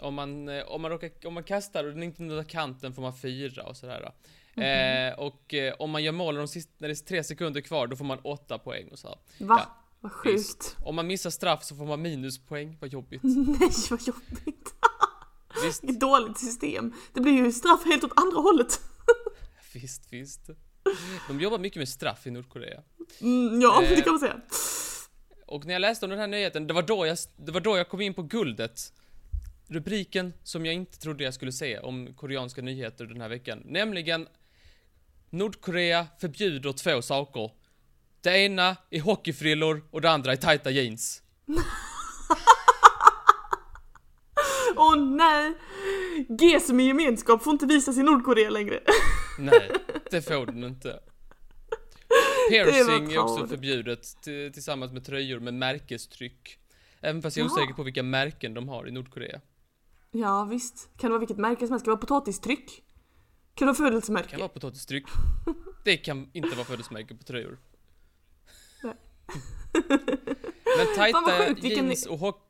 om 0.00 0.14
man, 0.14 0.48
eh, 0.48 0.62
om 0.64 0.82
man 0.82 0.90
råkar, 0.90 1.10
om 1.26 1.34
man 1.34 1.44
kastar 1.44 1.84
och 1.84 1.90
den 1.90 2.02
inte 2.02 2.22
nuddar 2.22 2.44
kanten 2.44 2.92
får 2.94 3.02
man 3.02 3.16
fyra 3.16 3.62
och 3.62 3.76
sådär. 3.76 4.12
Eh, 4.56 5.18
och 5.18 5.54
eh, 5.54 5.74
om 5.78 5.90
man 5.90 6.02
gör 6.04 6.12
mål 6.12 6.34
de 6.34 6.48
sista, 6.48 6.72
när 6.78 6.88
det 6.88 6.94
är 6.94 7.04
tre 7.06 7.24
sekunder 7.24 7.60
kvar, 7.60 7.86
då 7.86 7.96
får 7.96 8.04
man 8.04 8.18
åtta 8.22 8.58
poäng 8.58 8.88
och 8.92 8.98
så 8.98 9.08
här. 9.08 9.18
Va? 9.46 9.56
Ja, 9.58 9.76
Vad 10.00 10.12
sjukt. 10.12 10.76
Om 10.84 10.94
man 10.96 11.06
missar 11.06 11.30
straff 11.30 11.64
så 11.64 11.76
får 11.76 11.84
man 11.86 12.02
minuspoäng, 12.02 12.76
vad 12.80 12.90
jobbigt. 12.92 13.20
Nej, 13.60 13.70
vad 13.90 14.00
jobbigt. 14.06 14.74
Visst, 15.64 15.82
Vilket 15.84 16.00
dåligt 16.00 16.38
system. 16.38 16.92
Det 17.12 17.20
blir 17.20 17.32
ju 17.32 17.52
straff 17.52 17.84
helt 17.84 18.04
åt 18.04 18.12
andra 18.16 18.40
hållet. 18.40 18.80
visst, 19.72 20.12
visst. 20.12 20.40
De 21.28 21.40
jobbar 21.40 21.58
mycket 21.58 21.78
med 21.78 21.88
straff 21.88 22.26
i 22.26 22.30
Nordkorea. 22.30 22.82
Mm, 23.20 23.60
ja, 23.60 23.82
Eh. 23.82 23.88
det 23.88 24.02
kan 24.02 24.12
man 24.12 24.20
säga. 24.20 24.40
Och 25.46 25.64
när 25.66 25.72
jag 25.72 25.80
läste 25.80 26.06
om 26.06 26.10
den 26.10 26.18
här 26.20 26.26
nyheten, 26.26 26.66
det 26.66 26.74
var 26.74 26.82
då 26.82 27.06
jag, 27.06 27.18
det 27.36 27.52
var 27.52 27.60
då 27.60 27.76
jag 27.76 27.88
kom 27.88 28.00
in 28.00 28.14
på 28.14 28.22
guldet. 28.22 28.92
Rubriken 29.70 30.32
som 30.42 30.66
jag 30.66 30.74
inte 30.74 30.98
trodde 30.98 31.24
jag 31.24 31.34
skulle 31.34 31.52
se 31.52 31.78
om 31.78 32.14
koreanska 32.14 32.62
nyheter 32.62 33.04
den 33.04 33.20
här 33.20 33.28
veckan. 33.28 33.62
Nämligen 33.64 34.26
Nordkorea 35.30 36.06
förbjuder 36.20 36.72
två 36.72 37.02
saker. 37.02 37.50
Det 38.20 38.38
ena 38.38 38.76
är 38.90 39.00
hockeyfrillor 39.00 39.82
och 39.90 40.00
det 40.00 40.10
andra 40.10 40.32
är 40.32 40.36
tajta 40.36 40.70
jeans. 40.70 41.22
Åh 44.76 44.96
nej! 44.96 45.52
G 46.28 46.60
som 46.60 46.80
i 46.80 46.86
gemenskap 46.86 47.42
får 47.42 47.52
inte 47.52 47.66
visas 47.66 47.98
i 47.98 48.02
Nordkorea 48.02 48.50
längre. 48.50 48.80
Nej, 49.38 49.70
det 50.10 50.22
får 50.22 50.46
den 50.46 50.64
inte. 50.64 51.00
Piercing 52.50 53.12
är 53.12 53.18
också 53.18 53.46
förbjudet 53.46 54.06
tillsammans 54.52 54.92
med 54.92 55.04
tröjor 55.04 55.40
med 55.40 55.54
märkestryck. 55.54 56.58
Även 57.00 57.22
fast 57.22 57.36
jag 57.36 57.44
är 57.46 57.50
osäker 57.50 57.74
på 57.74 57.82
vilka 57.82 58.02
märken 58.02 58.54
de 58.54 58.68
har 58.68 58.88
i 58.88 58.90
Nordkorea. 58.90 59.40
Ja 60.10 60.44
visst, 60.44 60.88
kan 60.96 61.08
det 61.08 61.12
vara 61.12 61.18
vilket 61.18 61.36
märke 61.38 61.66
som 61.66 61.70
helst? 61.72 61.84
Kan 61.84 61.90
det 61.92 61.96
vara 61.96 62.00
potatistryck? 62.00 62.82
Kan 63.54 63.66
det 63.68 63.72
vara 63.72 63.90
födelsemärke? 63.90 64.26
Det 64.26 64.30
kan 64.30 64.40
vara 64.40 64.48
potatistryck. 64.48 65.04
Det 65.84 65.96
kan 65.96 66.30
inte 66.32 66.48
vara 66.56 66.64
födelsemärke 66.64 67.14
på 67.14 67.22
tröjor. 67.24 67.58
Nej. 68.82 68.94
Men 70.78 70.96
tajta 70.96 71.20
vad 71.20 71.46
sjukt, 71.48 71.64
vilken- 71.64 71.86
jeans 71.86 72.06
och 72.06 72.18
hockey... 72.18 72.40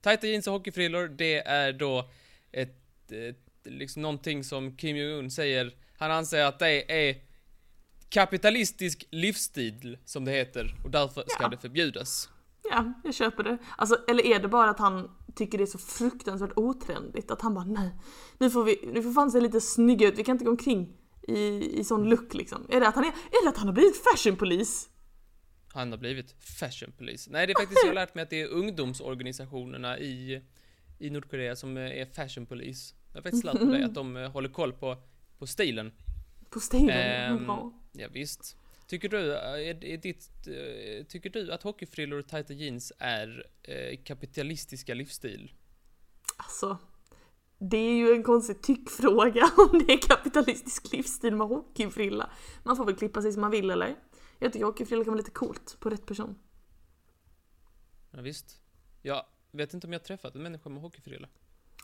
Tajta 0.00 0.26
jeans 0.26 0.46
och 0.46 0.52
hockeyfrillor, 0.52 1.08
det 1.08 1.46
är 1.46 1.72
då 1.72 2.10
ett, 2.52 3.12
ett, 3.12 3.46
liksom 3.64 4.02
någonting 4.02 4.44
som 4.44 4.76
Kim 4.76 4.96
Jong-Un 4.96 5.30
säger. 5.30 5.74
Han 5.98 6.10
anser 6.10 6.44
att 6.44 6.58
det 6.58 7.08
är 7.08 7.22
kapitalistisk 8.08 9.06
livsstil, 9.10 9.98
som 10.04 10.24
det 10.24 10.32
heter, 10.32 10.74
och 10.84 10.90
därför 10.90 11.24
ska 11.28 11.42
Ja. 11.42 11.48
det 11.48 11.58
förbjudas. 11.58 12.28
Ja, 12.70 12.92
jag 13.04 13.14
köper 13.14 13.42
det. 13.42 13.58
Alltså, 13.76 13.96
eller 14.08 14.26
är 14.26 14.38
det 14.38 14.48
bara 14.48 14.70
att 14.70 14.78
han 14.78 15.10
tycker 15.34 15.58
det 15.58 15.64
är 15.64 15.66
så 15.66 15.78
fruktansvärt 15.78 16.52
otrendigt? 16.56 17.30
Att 17.30 17.40
han 17.40 17.54
bara 17.54 17.64
nej, 17.64 17.90
nu 18.38 18.50
får 18.50 18.64
vi, 18.64 18.90
nu 18.92 19.02
får 19.02 19.12
fan 19.12 19.30
se 19.30 19.40
lite 19.40 19.60
snygga 19.60 20.08
ut, 20.08 20.18
vi 20.18 20.24
kan 20.24 20.34
inte 20.34 20.44
gå 20.44 20.50
omkring 20.50 20.96
i, 21.28 21.70
i 21.80 21.84
sån 21.84 22.08
look 22.08 22.34
liksom. 22.34 22.66
Är 22.68 22.80
det 22.80 22.88
att 22.88 22.94
han 22.94 23.04
är, 23.04 23.12
det 23.42 23.48
att 23.48 23.56
han 23.56 23.66
har 23.66 23.74
blivit 23.74 24.04
fashionpolis? 24.04 24.88
Han 25.72 25.90
har 25.90 25.98
blivit 25.98 26.34
fashion 26.42 26.92
police. 26.92 27.30
Nej, 27.30 27.46
det 27.46 27.52
är 27.52 27.60
faktiskt, 27.60 27.80
jag 27.82 27.90
har 27.90 27.94
lärt 27.94 28.14
mig 28.14 28.22
att 28.22 28.30
det 28.30 28.42
är 28.42 28.48
ungdomsorganisationerna 28.48 29.98
i, 29.98 30.42
i 30.98 31.10
Nordkorea 31.10 31.56
som 31.56 31.76
eh, 31.76 31.82
är 31.82 32.06
fashion 32.06 32.46
police. 32.46 32.94
Jag 33.08 33.18
har 33.18 33.22
faktiskt 33.22 33.44
lärt 33.44 33.60
mig 33.60 33.78
det, 33.78 33.84
att 33.86 33.94
de 33.94 34.16
eh, 34.16 34.30
håller 34.30 34.48
koll 34.48 34.72
på, 34.72 34.96
på 35.38 35.46
stilen. 35.46 35.92
På 36.50 36.60
Stadium, 36.60 36.90
Ehm. 36.90 37.46
Ja, 37.92 38.08
visst. 38.12 38.56
Tycker 38.90 39.08
du, 39.08 39.32
är, 39.32 39.84
är 39.84 39.96
ditt, 39.96 40.30
eh, 40.46 41.06
tycker 41.06 41.30
du 41.30 41.52
att 41.52 41.62
hockeyfrillor 41.62 42.18
och 42.18 42.28
tajta 42.28 42.52
jeans 42.52 42.92
är 42.98 43.46
eh, 43.62 44.02
kapitalistiska 44.04 44.94
livsstil? 44.94 45.52
Alltså, 46.36 46.78
det 47.58 47.76
är 47.76 47.94
ju 47.94 48.12
en 48.12 48.22
konstig 48.22 48.62
tyckfråga 48.62 49.50
om 49.56 49.78
det 49.86 49.92
är 49.92 49.98
kapitalistisk 50.08 50.92
livsstil 50.92 51.36
med 51.36 51.46
hockeyfrilla. 51.46 52.30
Man 52.62 52.76
får 52.76 52.84
väl 52.84 52.94
klippa 52.94 53.22
sig 53.22 53.32
som 53.32 53.40
man 53.40 53.50
vill 53.50 53.70
eller? 53.70 53.96
Jag 54.38 54.52
tycker 54.52 54.66
hockeyfrilla 54.66 55.04
kan 55.04 55.12
vara 55.12 55.18
lite 55.18 55.30
coolt 55.30 55.76
på 55.80 55.90
rätt 55.90 56.06
person. 56.06 56.38
Ja, 58.10 58.20
visst. 58.20 58.60
Jag 59.02 59.24
vet 59.50 59.74
inte 59.74 59.86
om 59.86 59.92
jag 59.92 60.04
träffat 60.04 60.34
en 60.34 60.42
människa 60.42 60.70
med 60.70 60.82
hockeyfrilla. 60.82 61.28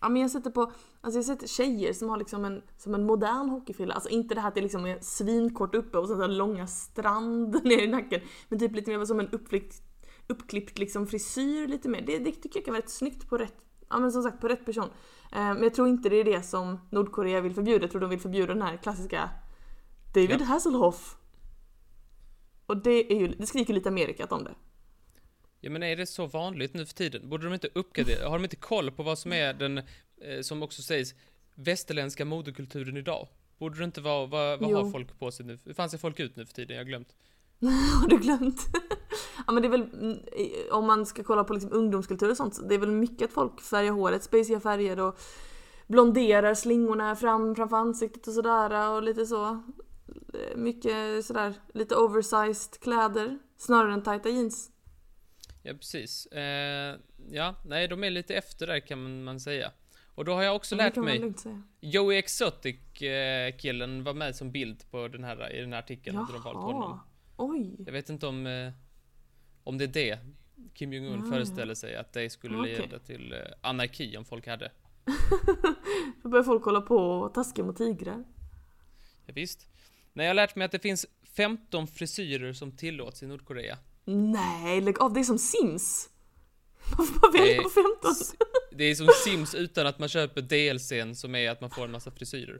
Ja 0.01 0.09
men 0.09 0.23
jag 0.23 0.31
sätter 0.31 0.51
på, 0.51 0.73
alltså 1.01 1.19
jag 1.19 1.25
sätter 1.25 1.47
tjejer 1.47 1.93
som 1.93 2.09
har 2.09 2.17
liksom 2.17 2.45
en, 2.45 2.63
som 2.77 2.95
en 2.95 3.07
modern 3.07 3.49
hockeyfrilla. 3.49 3.95
Alltså 3.95 4.09
inte 4.11 4.35
det 4.35 4.41
här 4.41 4.49
att 4.49 4.55
det 4.55 4.61
liksom 4.61 4.87
är 4.87 4.99
svinkort 5.01 5.75
uppe 5.75 5.99
och 5.99 6.09
sen 6.09 6.17
så 6.17 6.23
här 6.23 6.29
långa 6.29 6.67
strand 6.67 7.61
ner 7.65 7.83
i 7.83 7.87
nacken. 7.87 8.21
Men 8.49 8.59
typ 8.59 8.75
lite 8.75 8.91
mer 8.91 9.05
som 9.05 9.21
en 9.21 9.29
uppklippt, 9.29 9.83
uppklippt 10.27 10.79
liksom 10.79 11.07
frisyr 11.07 11.67
lite 11.67 11.89
mer. 11.89 12.03
Det, 12.07 12.19
det 12.19 12.33
tycker 12.33 12.59
jag 12.59 12.65
kan 12.65 12.75
vara 12.75 12.83
rätt 12.83 12.91
snyggt 12.91 13.29
på 13.29 13.39
rätt, 13.39 13.57
ja 13.89 13.99
men 13.99 14.13
som 14.13 14.23
sagt 14.23 14.41
på 14.41 14.49
rätt 14.49 14.65
person. 14.65 14.89
Eh, 15.33 15.39
men 15.39 15.63
jag 15.63 15.75
tror 15.75 15.89
inte 15.89 16.09
det 16.09 16.17
är 16.17 16.25
det 16.25 16.43
som 16.43 16.79
Nordkorea 16.91 17.41
vill 17.41 17.55
förbjuda. 17.55 17.85
Jag 17.85 17.91
tror 17.91 18.01
de 18.01 18.11
vill 18.11 18.21
förbjuda 18.21 18.55
den 18.55 18.63
här 18.63 18.77
klassiska 18.77 19.31
David 20.15 20.41
Ja. 20.41 20.45
Hasselhoff. 20.45 21.17
Och 22.67 22.77
det 22.77 23.13
är 23.13 23.21
ju, 23.21 23.29
det 23.29 23.47
skriker 23.47 23.75
lite 23.75 23.89
Amerikat 23.89 24.33
om 24.33 24.45
det. 24.45 24.55
Ja 25.67 25.71
men 25.71 25.83
är 25.83 25.97
det 25.97 26.07
så 26.07 26.27
vanligt 26.27 26.75
nu 26.75 26.87
för 26.87 26.95
tiden? 26.95 27.29
Borde 27.29 27.45
de 27.45 27.55
inte 27.55 27.69
uppgradera? 27.75 28.29
Har 28.29 28.39
de 28.39 28.45
inte 28.45 28.57
koll 28.57 28.91
på 28.91 29.03
vad 29.03 29.19
som 29.19 29.33
är 29.33 29.55
den, 29.55 29.79
eh, 29.79 30.41
som 30.43 30.63
också 30.63 30.83
sägs, 30.83 31.15
västerländska 31.55 32.25
modekulturen 32.25 32.97
idag? 32.97 33.29
Borde 33.59 33.79
det 33.79 33.85
inte 33.85 34.01
vara, 34.01 34.27
vad, 34.27 34.61
vad 34.61 34.73
har 34.73 34.91
folk 34.91 35.19
på 35.19 35.31
sig 35.31 35.47
nu? 35.47 35.59
Hur 35.65 35.75
fan 35.75 35.91
ser 35.91 35.99
folk 35.99 36.21
ut 36.21 36.37
nu 36.37 36.47
för 36.47 36.53
tiden? 36.53 36.77
Jag 36.77 36.85
har 36.85 36.89
glömt. 36.89 37.15
Har 38.01 38.09
du 38.09 38.19
glömt? 38.19 38.67
ja 39.47 39.53
men 39.53 39.63
det 39.63 39.69
är 39.69 39.71
väl, 39.71 39.83
mm, 39.83 40.19
om 40.71 40.87
man 40.87 41.07
ska 41.07 41.23
kolla 41.25 41.45
på 41.45 41.53
liksom 41.53 41.73
ungdomskultur 41.73 42.31
och 42.31 42.37
sånt, 42.37 42.55
så 42.55 42.63
det 42.63 42.75
är 42.75 42.79
väl 42.79 42.91
mycket 42.91 43.29
att 43.29 43.35
folk 43.35 43.61
färgar 43.61 43.93
håret, 43.93 44.23
spaceiga 44.23 44.61
färger 44.61 45.01
och 45.01 45.19
blonderar 45.87 46.55
slingorna 46.55 47.17
fram 47.17 47.55
framför 47.55 47.77
ansiktet 47.77 48.27
och 48.27 48.33
sådär 48.33 48.91
och 48.91 49.03
lite 49.03 49.27
så. 49.27 49.45
Eh, 50.35 50.57
Mycket 50.57 51.25
sådär, 51.25 51.55
lite 51.75 51.97
oversized 51.97 52.81
kläder 52.81 53.39
snarare 53.57 53.93
än 53.93 54.03
tajta 54.03 54.29
jeans. 54.29 54.71
Ja 55.67 55.75
precis. 55.75 56.27
Eh, 56.27 56.99
ja, 57.31 57.55
nej 57.65 57.89
de 57.89 58.05
är 58.05 58.11
lite 58.11 58.35
efter 58.35 58.67
där 58.67 58.81
kan 58.81 59.25
man, 59.25 59.41
säga. 59.41 59.73
Och 60.15 60.25
då 60.25 60.35
har 60.35 60.43
jag 60.43 60.57
också 60.57 60.77
lärt 60.77 60.97
mig. 60.97 61.35
Joey 61.81 62.19
Exotic 62.19 63.03
eh, 63.03 63.57
killen 63.57 64.05
var 64.05 64.15
med 64.15 64.37
som 64.37 64.53
bild 64.53 64.91
på 64.91 65.09
den 65.09 65.25
här, 65.25 65.53
i 65.53 65.61
den 65.61 65.73
här 65.73 65.79
artikeln. 65.79 66.17
hade 66.17 66.33
de 66.33 66.43
valt 66.43 66.57
honom. 66.57 66.83
Jaha, 66.83 67.01
oj. 67.37 67.77
Jag 67.87 67.93
vet 67.93 68.09
inte 68.09 68.27
om, 68.27 68.47
eh, 68.47 68.73
om 69.65 69.79
det 69.79 69.85
är 69.85 69.89
det 69.89 70.19
Kim 70.75 70.93
Jong-Un 70.93 71.23
Ja, 71.25 71.31
föreställer 71.31 71.75
sig, 71.75 71.97
att 71.97 72.13
det 72.13 72.31
skulle 72.31 72.59
okej. 72.59 72.79
leda 72.79 72.99
till 72.99 73.33
eh, 73.33 73.39
anarki 73.61 74.17
om 74.17 74.25
folk 74.25 74.47
hade. 74.47 74.73
Då 76.23 76.29
börjar 76.29 76.45
folk 76.45 76.65
hålla 76.65 76.81
på 76.81 76.97
och 76.97 77.35
taska 77.35 77.65
mot 77.65 77.77
tigrar. 77.77 78.25
Ja, 79.27 79.33
visst. 79.35 79.69
Nej, 80.13 80.27
jag 80.27 80.31
har 80.31 80.35
lärt 80.35 80.57
mig 80.57 80.65
att 80.65 80.73
det 80.73 80.79
finns 80.79 81.07
15 81.37 81.87
frisyrer 81.87 82.53
som 82.53 82.73
tillåts 82.73 83.23
i 83.23 83.27
Nordkorea. 83.27 83.79
Nej, 84.09 84.81
lägg 84.81 84.99
av, 85.01 85.13
det 85.13 85.21
är 85.21 85.25
som 85.25 85.39
Sims. 85.39 86.09
Man 86.99 87.07
får 87.07 87.21
bara 87.21 87.33
välja 87.33 87.63
på 87.63 87.69
15. 87.69 88.11
S- 88.11 88.35
Det 88.73 88.85
är 88.85 88.95
som 88.95 89.09
Sims 89.25 89.55
utan 89.55 89.87
att 89.87 89.99
man 89.99 90.09
köper 90.09 90.43
DLCn 90.43 91.15
som 91.15 91.35
är 91.35 91.51
att 91.51 91.61
man 91.61 91.71
får 91.71 91.85
en 91.85 91.91
massa 91.91 92.11
frisyrer. 92.11 92.59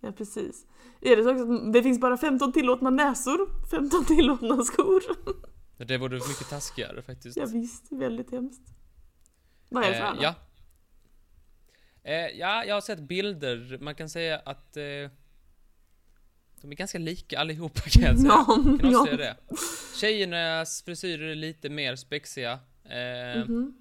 Ja 0.00 0.12
precis. 0.12 0.66
Är 1.00 1.16
det 1.16 1.22
så 1.24 1.30
också 1.32 1.52
att 1.66 1.72
det 1.72 1.82
finns 1.82 2.00
bara 2.00 2.16
15 2.16 2.52
tillåtna 2.52 2.90
näsor, 2.90 3.66
15 3.70 4.04
tillåtna 4.04 4.64
skor? 4.64 5.02
Det 5.76 5.98
vore 5.98 6.14
mycket 6.14 6.48
taskigare 6.50 7.02
faktiskt. 7.02 7.36
Ja 7.36 7.46
visst, 7.46 7.84
väldigt 7.92 8.30
hemskt. 8.30 8.62
Vad 9.68 9.84
är 9.84 9.90
det 9.90 9.96
för 9.96 10.04
Eh, 10.06 10.18
ja. 10.22 10.34
Eh, 12.04 12.14
ja, 12.38 12.64
jag 12.64 12.74
har 12.74 12.80
sett 12.80 13.00
bilder. 13.00 13.78
Man 13.80 13.94
kan 13.94 14.08
säga 14.08 14.38
att 14.38 14.76
eh, 14.76 14.82
de 16.62 16.72
är 16.72 16.76
ganska 16.76 16.98
lika 16.98 17.38
allihopa 17.38 17.80
kan 17.80 18.02
jag 18.02 18.18
säga. 18.18 18.28
Ja, 18.32 18.44
Kan 18.80 18.90
ja. 18.92 19.00
avslöja 19.00 19.16
det. 19.16 19.36
Tjejernas 20.00 20.82
frisyrer 20.82 21.28
är 21.28 21.34
lite 21.34 21.68
mer 21.70 21.96
spexiga. 21.96 22.52
Eh, 22.84 23.44
Mhm. 23.48 23.78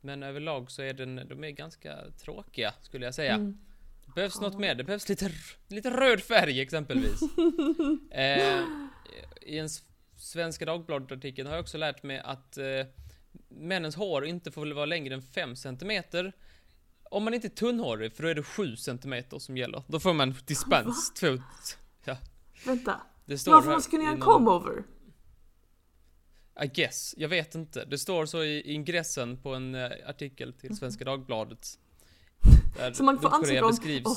Men 0.00 0.22
överlag 0.22 0.70
så 0.70 0.82
är 0.82 0.94
den, 0.94 1.16
de 1.28 1.44
är 1.44 1.50
ganska 1.50 1.96
tråkiga 2.24 2.74
skulle 2.82 3.04
jag 3.04 3.14
säga. 3.14 3.34
Mm. 3.34 3.58
Det 4.06 4.12
behövs 4.14 4.34
Ja. 4.40 4.48
något 4.48 4.58
mer. 4.58 4.74
Det 4.74 4.84
behövs 4.84 5.08
lite, 5.08 5.30
lite 5.68 5.90
röd 5.90 6.20
färg 6.20 6.60
exempelvis. 6.60 7.20
eh, 8.10 8.60
I 9.42 9.58
en 9.58 9.68
Svenska 10.16 10.64
Dagbladet-artikel 10.64 11.46
har 11.46 11.54
jag 11.54 11.62
också 11.62 11.78
lärt 11.78 12.02
mig 12.02 12.18
att 12.18 12.58
eh, 12.58 12.64
männens 13.48 13.96
hår 13.96 14.26
inte 14.26 14.50
får 14.52 14.66
vara 14.66 14.86
längre 14.86 15.14
än 15.14 15.22
5 15.22 15.56
cm. 15.56 16.02
Om 17.10 17.24
man 17.24 17.34
inte 17.34 17.46
är 17.46 17.50
tunnhårig, 17.50 18.12
för 18.16 18.22
då 18.22 18.28
är 18.28 18.34
det 18.34 18.42
7 18.42 18.76
cm 18.76 19.24
som 19.38 19.56
gäller. 19.56 19.82
Då 19.86 20.00
får 20.00 20.14
man 20.14 20.34
dispens. 20.46 21.12
Två, 21.14 21.38
Vänta, 22.64 23.00
det 23.24 23.38
står 23.38 23.52
varför 23.52 23.70
måste 23.72 23.90
kunna 23.90 24.02
göra 24.04 24.14
en 24.14 24.20
come-over? 24.20 24.84
I 26.62 26.66
guess. 26.66 27.14
Jag 27.16 27.28
vet 27.28 27.54
inte. 27.54 27.84
Det 27.84 27.98
står 27.98 28.26
så 28.26 28.42
i 28.44 28.72
ingressen 28.72 29.36
på 29.42 29.54
en 29.54 29.74
eh, 29.74 29.90
artikel 30.06 30.52
till 30.52 30.70
Mhm. 30.70 30.76
Svenska 30.76 31.04
Dagbladet. 31.04 31.68
Där 32.76 32.92
Så 32.92 33.04
man 33.04 33.18
får 33.20 33.34
ansöka 33.34 33.64
om- 33.64 33.70
beskrivs. 33.70 34.06
Åh, 34.06 34.16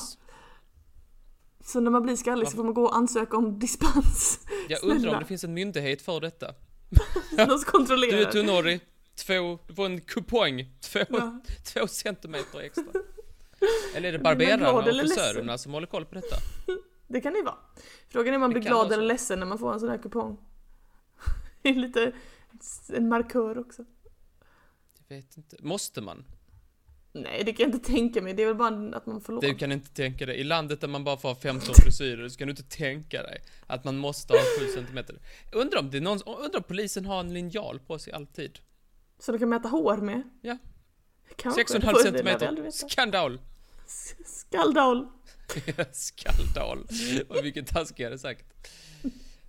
Så 1.66 1.80
när 1.80 1.92
man 1.92 2.04
blir 2.04 2.16
skallig 2.16 2.48
så 2.48 2.56
får 2.56 2.64
man 2.64 2.74
gå 2.74 2.84
och 2.84 2.96
ansöka 2.96 3.38
om 3.38 3.60
dispens? 3.60 4.40
Jag 4.70 4.84
undrar 4.84 4.96
om 4.96 5.02
snälla. 5.02 5.20
det 5.20 5.26
finns 5.26 5.44
en 5.44 5.54
myndighet 5.54 6.02
för 6.02 6.22
detta. 6.22 6.54
Som 7.36 7.60
kontrollerar. 7.66 8.18
Du 8.18 8.24
är 8.24 8.32
tunnhårig, 8.32 8.82
två, 9.16 9.60
du 9.68 9.74
får 9.76 9.86
en 9.86 10.02
kupong, 10.02 10.74
två, 10.82 11.00
Ja. 11.10 11.40
två 11.74 11.88
centimeter 11.88 12.60
extra. 12.60 12.84
Eller 13.96 14.08
är 14.10 14.12
det 14.14 14.20
barberarna 14.20 14.72
och 14.72 14.84
frisörerna 14.84 15.58
som 15.58 15.74
håller 15.74 15.88
koll 15.88 16.06
på 16.06 16.16
detta? 16.16 16.36
Det 17.10 17.22
kan 17.22 17.34
det 17.34 17.40
ju 17.40 17.46
vara. 17.46 17.58
Frågan 18.10 18.34
är 18.34 18.38
om 18.38 18.42
man 18.42 18.50
Det 18.50 18.60
blir 18.60 18.70
glad 18.70 18.92
eller 18.92 19.04
ledsen 19.04 19.40
när 19.40 19.46
man 19.46 19.58
får 19.58 19.74
en 19.74 19.80
sån 19.80 19.90
här 19.90 19.98
kupong. 19.98 20.38
Det 21.62 21.70
är 21.70 21.74
lite 21.74 22.12
en 22.94 23.10
markör 23.10 23.58
också. 23.58 23.86
Jag 25.08 25.16
vet 25.16 25.38
inte. 25.38 25.56
Måste 25.60 26.02
man? 26.02 26.26
Nej, 27.12 27.44
det 27.46 27.54
kan 27.54 27.70
jag 27.70 27.76
inte 27.76 27.92
tänka 27.92 28.22
mig. 28.22 28.34
Det 28.34 28.44
är 28.44 28.48
väl 28.48 28.56
bara 28.56 28.98
att 28.98 29.06
man 29.06 29.22
får 29.22 29.34
lov. 29.34 29.42
Du 29.42 29.56
kan 29.56 29.72
inte 29.72 29.90
tänka 29.90 30.26
dig. 30.26 30.38
I 30.38 30.44
landet 30.44 30.82
där 30.82 30.88
man 30.88 31.04
bara 31.04 31.18
får 31.18 31.30
ha 31.30 31.36
15 31.36 31.76
frisyrer 31.76 32.30
så 32.30 32.38
kan 32.38 32.48
du 32.48 32.52
inte 32.52 32.64
tänka 32.64 33.24
dig 33.24 33.42
att 33.68 33.84
man 33.84 33.98
måste 33.98 34.34
ha 34.34 34.40
7 34.60 34.66
centimeter. 34.68 35.20
Undrar 35.54 35.80
om 35.80 35.90
det 35.90 35.98
är 35.98 36.02
någon, 36.02 36.20
undrar 36.26 36.58
om 36.60 36.64
polisen 36.68 37.06
har 37.06 37.20
en 37.20 37.34
linjal 37.34 37.80
på 37.80 38.00
sig 38.00 38.14
alltid? 38.14 38.60
Så 39.20 39.32
du 39.32 39.40
kan 39.40 39.50
mäta 39.50 39.70
hår 39.70 39.98
med? 39.98 40.22
Ja. 40.42 40.58
Kanske. 41.36 41.62
6,5 41.62 41.80
Det 41.80 41.82
får 41.82 41.98
vi 41.98 42.04
centimeter. 42.04 42.48
aldrig 42.48 42.66
veta. 42.66 42.88
Skandal! 45.92 45.94
Skandal. 45.94 46.88
Skandal. 46.90 47.26
Vad 47.30 47.44
mycket 47.44 47.68
taskigare 47.68 48.18
sagt. 48.18 48.46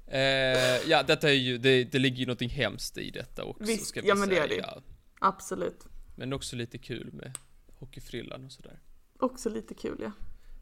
Eh, 0.07 0.21
ja, 0.89 1.03
detta 1.03 1.29
är 1.31 1.35
ju, 1.35 1.59
det, 1.59 1.85
det 1.85 1.99
ligger 1.99 2.17
ju 2.19 2.27
någonting 2.27 2.51
hemskt 2.51 2.99
i 2.99 3.11
detta 3.11 3.45
också 3.45 3.65
Visst, 3.65 3.87
ska 3.87 4.01
vi 4.01 4.09
ja, 4.09 4.15
men 4.15 4.29
det 4.29 4.35
säga. 4.35 4.45
är 4.45 4.49
det 4.49 4.55
ju. 4.55 4.63
Absolut. 5.21 5.87
Men 6.17 6.33
också 6.33 6.57
lite 6.57 6.79
kul 6.79 7.13
med 7.13 7.39
hockeyfrillan 7.79 8.45
och 8.45 8.53
sådär. 8.53 8.81
Också 9.19 9.49
lite 9.49 9.75
kul 9.75 9.97
ja. 10.01 10.13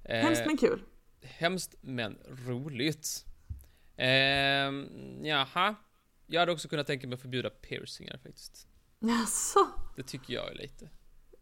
Eh, 0.05 0.21
Hemskt 0.25 0.43
men 0.47 0.57
kul. 0.57 0.83
Hemskt 1.23 1.75
men 1.81 2.19
roligt. 2.47 3.25
Eh, 3.97 4.07
jaha. 5.23 5.75
Jag 6.27 6.41
hade 6.41 6.53
också 6.53 6.69
kunnat 6.69 6.87
tänka 6.87 7.07
mig 7.07 7.15
att 7.15 7.23
förbjuda 7.23 7.51
piercingar 7.51 8.19
faktiskt. 8.19 8.69
Jaså? 9.01 9.67
Det 9.97 10.03
tycker 10.03 10.35
jag 10.35 10.51
är 10.51 10.55
lite. 10.55 10.91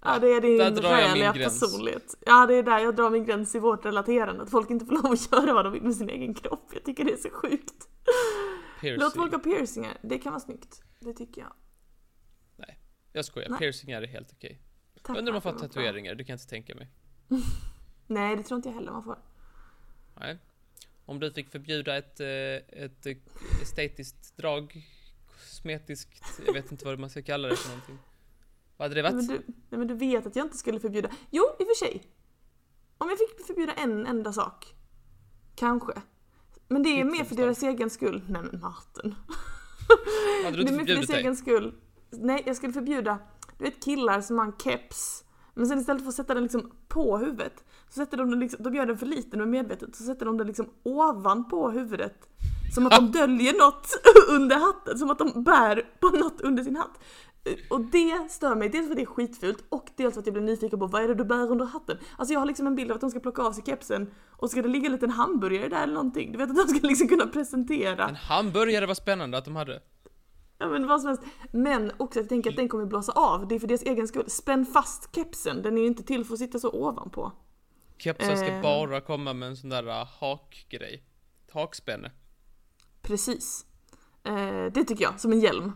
Ja, 0.03 0.19
det 0.19 0.29
är 0.29 0.41
din 0.41 0.59
där 0.59 1.35
gräns. 1.35 1.61
personlighet. 1.61 2.15
Ja, 2.27 2.47
det 2.47 2.55
är 2.55 2.63
där 2.63 2.79
jag 2.79 2.97
drar 2.97 3.11
min 3.11 3.25
gräns 3.25 3.55
i 3.55 3.59
vårt 3.59 3.85
relaterande. 3.85 4.43
Att 4.43 4.51
folk 4.51 4.71
inte 4.71 4.85
får 4.85 4.93
lov 5.03 5.13
att 5.13 5.33
göra 5.33 5.55
vad 5.55 5.65
de 5.65 5.73
vill 5.73 5.83
med 5.83 5.95
sin 5.95 6.11
egen 6.11 6.35
kropp. 6.35 6.71
Jag 6.73 6.85
tycker 6.85 7.05
det 7.05 7.13
är 7.13 7.17
så 7.17 7.31
sjukt. 7.31 7.89
Piercing. 8.81 9.01
Låt 9.01 9.15
folk 9.15 9.33
ha 9.33 9.39
piercingar. 9.39 9.99
Det 10.03 10.19
kan 10.19 10.33
vara 10.33 10.41
snyggt. 10.41 10.83
Det 11.01 11.13
tycker 11.13 11.41
jag. 11.41 11.53
Jag 13.17 13.25
skojar, 13.25 13.49
Nej. 13.49 13.59
piercingar 13.59 14.03
är 14.03 14.07
helt 14.07 14.33
okej. 14.33 14.61
Jag 15.09 15.17
undrar 15.17 15.33
om 15.33 15.35
man 15.35 15.43
får 15.43 15.53
tatueringar, 15.53 16.15
det 16.15 16.25
kan 16.25 16.33
jag 16.33 16.37
inte 16.37 16.49
tänka 16.49 16.75
mig. 16.75 16.91
Nej, 18.07 18.37
det 18.37 18.43
tror 18.43 18.57
inte 18.57 18.69
jag 18.69 18.75
heller 18.75 18.93
man 18.93 19.05
får. 19.05 19.19
Nej. 20.21 20.39
Om 21.05 21.21
du 21.21 21.33
fick 21.33 21.49
förbjuda 21.51 21.97
ett, 21.97 22.21
eh, 22.21 22.27
ett 22.83 23.07
eh, 23.07 23.17
estetiskt 23.63 24.37
drag, 24.37 24.83
kosmetiskt, 25.27 26.41
jag 26.47 26.53
vet 26.53 26.73
inte 26.73 26.85
vad 26.85 26.99
man 26.99 27.11
ska 27.11 27.23
kalla 27.23 27.49
det 27.49 27.57
för 27.57 27.69
någonting. 27.69 27.99
Vad 28.77 28.89
hade 28.89 29.03
det 29.03 29.03
Nej, 29.03 29.13
men, 29.15 29.27
varit? 29.27 29.47
du, 29.47 29.53
nej, 29.71 29.79
men 29.79 29.87
du 29.89 29.95
vet 29.95 30.27
att 30.27 30.37
jag 30.37 30.47
inte 30.47 30.57
skulle 30.57 30.81
förbjuda. 30.81 31.09
Jo, 31.31 31.45
i 31.59 31.63
och 31.63 31.67
för 31.67 31.75
sig. 31.75 32.03
Om 32.99 33.09
jag 33.09 33.19
fick 33.19 33.47
förbjuda 33.47 33.73
en 33.73 34.07
enda 34.07 34.33
sak. 34.33 34.75
Kanske. 35.55 35.93
Men 36.69 36.83
det 36.83 37.01
är 37.01 37.05
mer 37.05 37.25
för 37.25 37.35
deras 37.35 37.63
egen 37.63 37.91
skull. 37.91 38.23
Nej 38.29 38.43
men 38.43 38.61
Martin. 38.61 39.15
Hade 40.45 40.57
du 40.57 40.63
det 40.65 40.71
inte 40.71 40.73
är 40.73 40.77
mer 40.77 40.87
för 40.87 40.95
deras 40.95 41.11
egen 41.11 41.37
skull. 41.37 41.75
Nej, 42.11 42.43
jag 42.47 42.57
skulle 42.57 42.73
förbjuda, 42.73 43.19
du 43.59 43.65
vet 43.65 43.85
killar 43.85 44.21
som 44.21 44.39
har 44.39 44.45
en 44.45 44.53
keps 44.59 45.25
Men 45.55 45.67
sen 45.67 45.79
istället 45.79 46.03
för 46.03 46.09
att 46.09 46.15
sätta 46.15 46.35
den 46.35 46.43
liksom 46.43 46.73
på 46.89 47.19
huvudet, 47.19 47.65
så 47.89 47.93
sätter 47.93 48.17
de 48.17 48.31
den 48.31 48.41
liksom, 48.41 48.65
de 48.65 48.75
gör 48.75 48.87
den 48.87 48.99
för 48.99 49.07
liten 49.07 49.41
och 49.41 49.49
medvetet, 49.49 49.97
så 49.97 50.05
sätter 50.05 50.27
de 50.27 50.39
den 50.39 50.47
liksom 50.47 50.71
ovanpå 50.83 51.71
huvudet. 51.71 52.29
Som 52.75 52.87
att 52.87 52.93
de 52.93 53.11
döljer 53.19 53.53
något 53.53 53.89
under 54.29 54.57
hatten, 54.57 54.99
som 54.99 55.11
att 55.11 55.19
de 55.19 55.43
bär 55.43 55.91
på 56.01 56.09
något 56.09 56.41
under 56.41 56.65
sin 56.65 56.77
hatt. 56.77 56.99
Och 57.71 57.81
det 57.81 58.31
stör 58.31 58.55
mig, 58.55 58.69
dels 58.69 58.87
för 58.87 58.91
att 58.93 58.97
det 58.97 59.03
är 59.03 59.07
skitfult 59.07 59.65
och 59.69 59.89
dels 59.97 60.15
för 60.15 60.21
att 60.21 60.27
jag 60.27 60.33
blir 60.35 60.43
nyfiken 60.45 60.79
på 60.79 60.87
vad 60.87 61.03
är 61.03 61.09
det 61.09 61.15
du 61.15 61.25
bär 61.25 61.51
under 61.51 61.65
hatten? 61.65 61.99
Alltså 62.19 62.33
jag 62.33 62.41
har 62.41 62.47
liksom 62.47 62.67
en 62.67 62.75
bild 62.75 62.91
av 62.91 62.95
att 62.95 63.01
de 63.01 63.11
ska 63.11 63.21
plocka 63.21 63.43
av 63.43 63.53
sig 63.53 63.65
kepsen 63.67 64.11
och 64.31 64.51
ska 64.51 64.63
det 64.63 64.69
ligga 64.69 64.87
en 64.87 64.93
liten 64.93 65.11
hamburgare 65.11 65.69
där 65.69 65.83
eller 65.83 65.95
någonting? 65.95 66.33
Du 66.33 66.39
vet 66.39 66.51
att 66.51 66.57
de 66.57 66.75
ska 66.75 66.87
liksom 66.89 67.09
kunna 67.09 67.27
presentera. 67.27 68.09
En 68.09 68.15
hamburgare 68.17 68.87
var 68.87 68.95
spännande 68.95 69.39
att 69.39 69.45
de 69.45 69.57
hade. 69.57 69.83
Ja 70.59 70.69
men 70.69 70.87
vad 70.87 71.01
som 71.01 71.09
helst. 71.09 71.23
Men 71.53 71.93
också 71.97 72.19
att 72.21 72.25
jag 72.25 72.29
tänker 72.29 72.51
att 72.51 72.57
den 72.57 72.69
kommer 72.69 72.87
blåsa 72.87 73.13
av. 73.13 73.49
Det 73.49 73.55
är 73.55 73.59
för 73.59 73.67
deras 73.67 73.83
egen 73.83 74.09
skull. 74.09 74.31
Spänn 74.31 74.67
fast 74.67 75.15
kepsen, 75.15 75.63
den 75.63 75.77
är 75.79 75.81
ju 75.83 75.87
inte 75.87 76.03
till 76.03 76.25
för 76.25 76.33
att 76.33 76.39
sitta 76.39 76.59
så 76.59 76.71
ovanpå. 76.71 77.33
Kepsar 77.99 78.37
ska 78.37 78.47
Eh. 78.47 78.63
bara 78.63 79.01
komma 79.01 79.33
med 79.33 79.49
en 79.49 79.57
sån 79.57 79.71
där 79.71 79.87
uh, 79.87 80.07
hakgrej. 80.21 81.03
Hakspänne. 81.53 82.11
Precis. 83.03 83.67
Eh, 84.25 84.73
det 84.73 84.85
tycker 84.85 85.05
jag, 85.05 85.21
som 85.21 85.33
en 85.33 85.41
hjälm. 85.41 85.73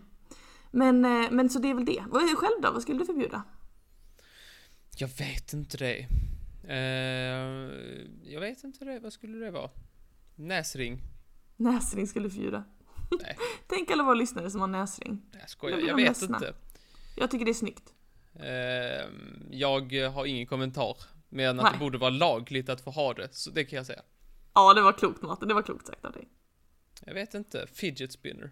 Men, 0.70 1.04
eh, 1.04 1.30
men 1.30 1.50
så 1.50 1.58
det 1.58 1.70
är 1.70 1.74
väl 1.74 1.84
det. 1.84 2.04
Vad 2.08 2.22
är 2.22 2.36
själv 2.36 2.62
då? 2.62 2.70
Vad 2.72 2.82
skulle 2.82 2.98
du 2.98 3.06
förbjuda? 3.06 3.42
Jag 4.96 5.08
vet 5.08 5.52
inte 5.52 5.76
det. 5.76 6.06
Eh, 6.68 7.70
jag 8.32 8.40
vet 8.40 8.64
inte 8.64 8.84
det. 8.84 9.00
Vad 9.00 9.12
skulle 9.12 9.44
det 9.44 9.50
vara? 9.50 9.70
Näsring? 10.34 11.02
Näsring 11.56 12.06
skulle 12.06 12.26
du 12.26 12.30
förbjuda. 12.30 12.64
Nej. 13.22 13.36
Tänk 13.66 13.90
alla 13.90 14.02
våra 14.02 14.14
lyssnare 14.14 14.50
som 14.50 14.60
har 14.60 14.68
näsring. 14.68 15.22
Nej, 15.32 15.40
jag 15.40 15.50
skojar. 15.50 15.78
Jag 15.78 15.96
vet 15.96 16.06
ledsna. 16.06 16.36
inte. 16.36 16.54
Jag 17.16 17.30
tycker 17.30 17.44
det 17.44 17.50
är 17.50 17.54
snyggt. 17.54 17.94
Eh, 18.34 19.08
jag 19.50 20.10
har 20.10 20.26
ingen 20.26 20.46
kommentar. 20.46 20.96
Mer 21.28 21.48
än 21.48 21.58
att 21.60 21.64
Nej. 21.64 21.72
det 21.72 21.78
borde 21.78 21.98
vara 21.98 22.10
lagligt 22.10 22.68
att 22.68 22.80
få 22.80 22.90
ha 22.90 23.14
det. 23.14 23.34
Så 23.34 23.50
det 23.50 23.64
kan 23.64 23.76
jag 23.76 23.86
säga. 23.86 24.02
Ja, 24.54 24.74
det 24.74 24.82
var 24.82 24.92
klokt 24.92 25.22
Martin. 25.22 25.48
Det 25.48 25.54
var 25.54 25.62
klokt 25.62 25.86
sagt 25.86 26.04
av 26.04 26.12
dig. 26.12 26.28
Jag 27.06 27.14
vet 27.14 27.34
inte. 27.34 27.66
Fidget 27.72 28.12
spinner. 28.12 28.50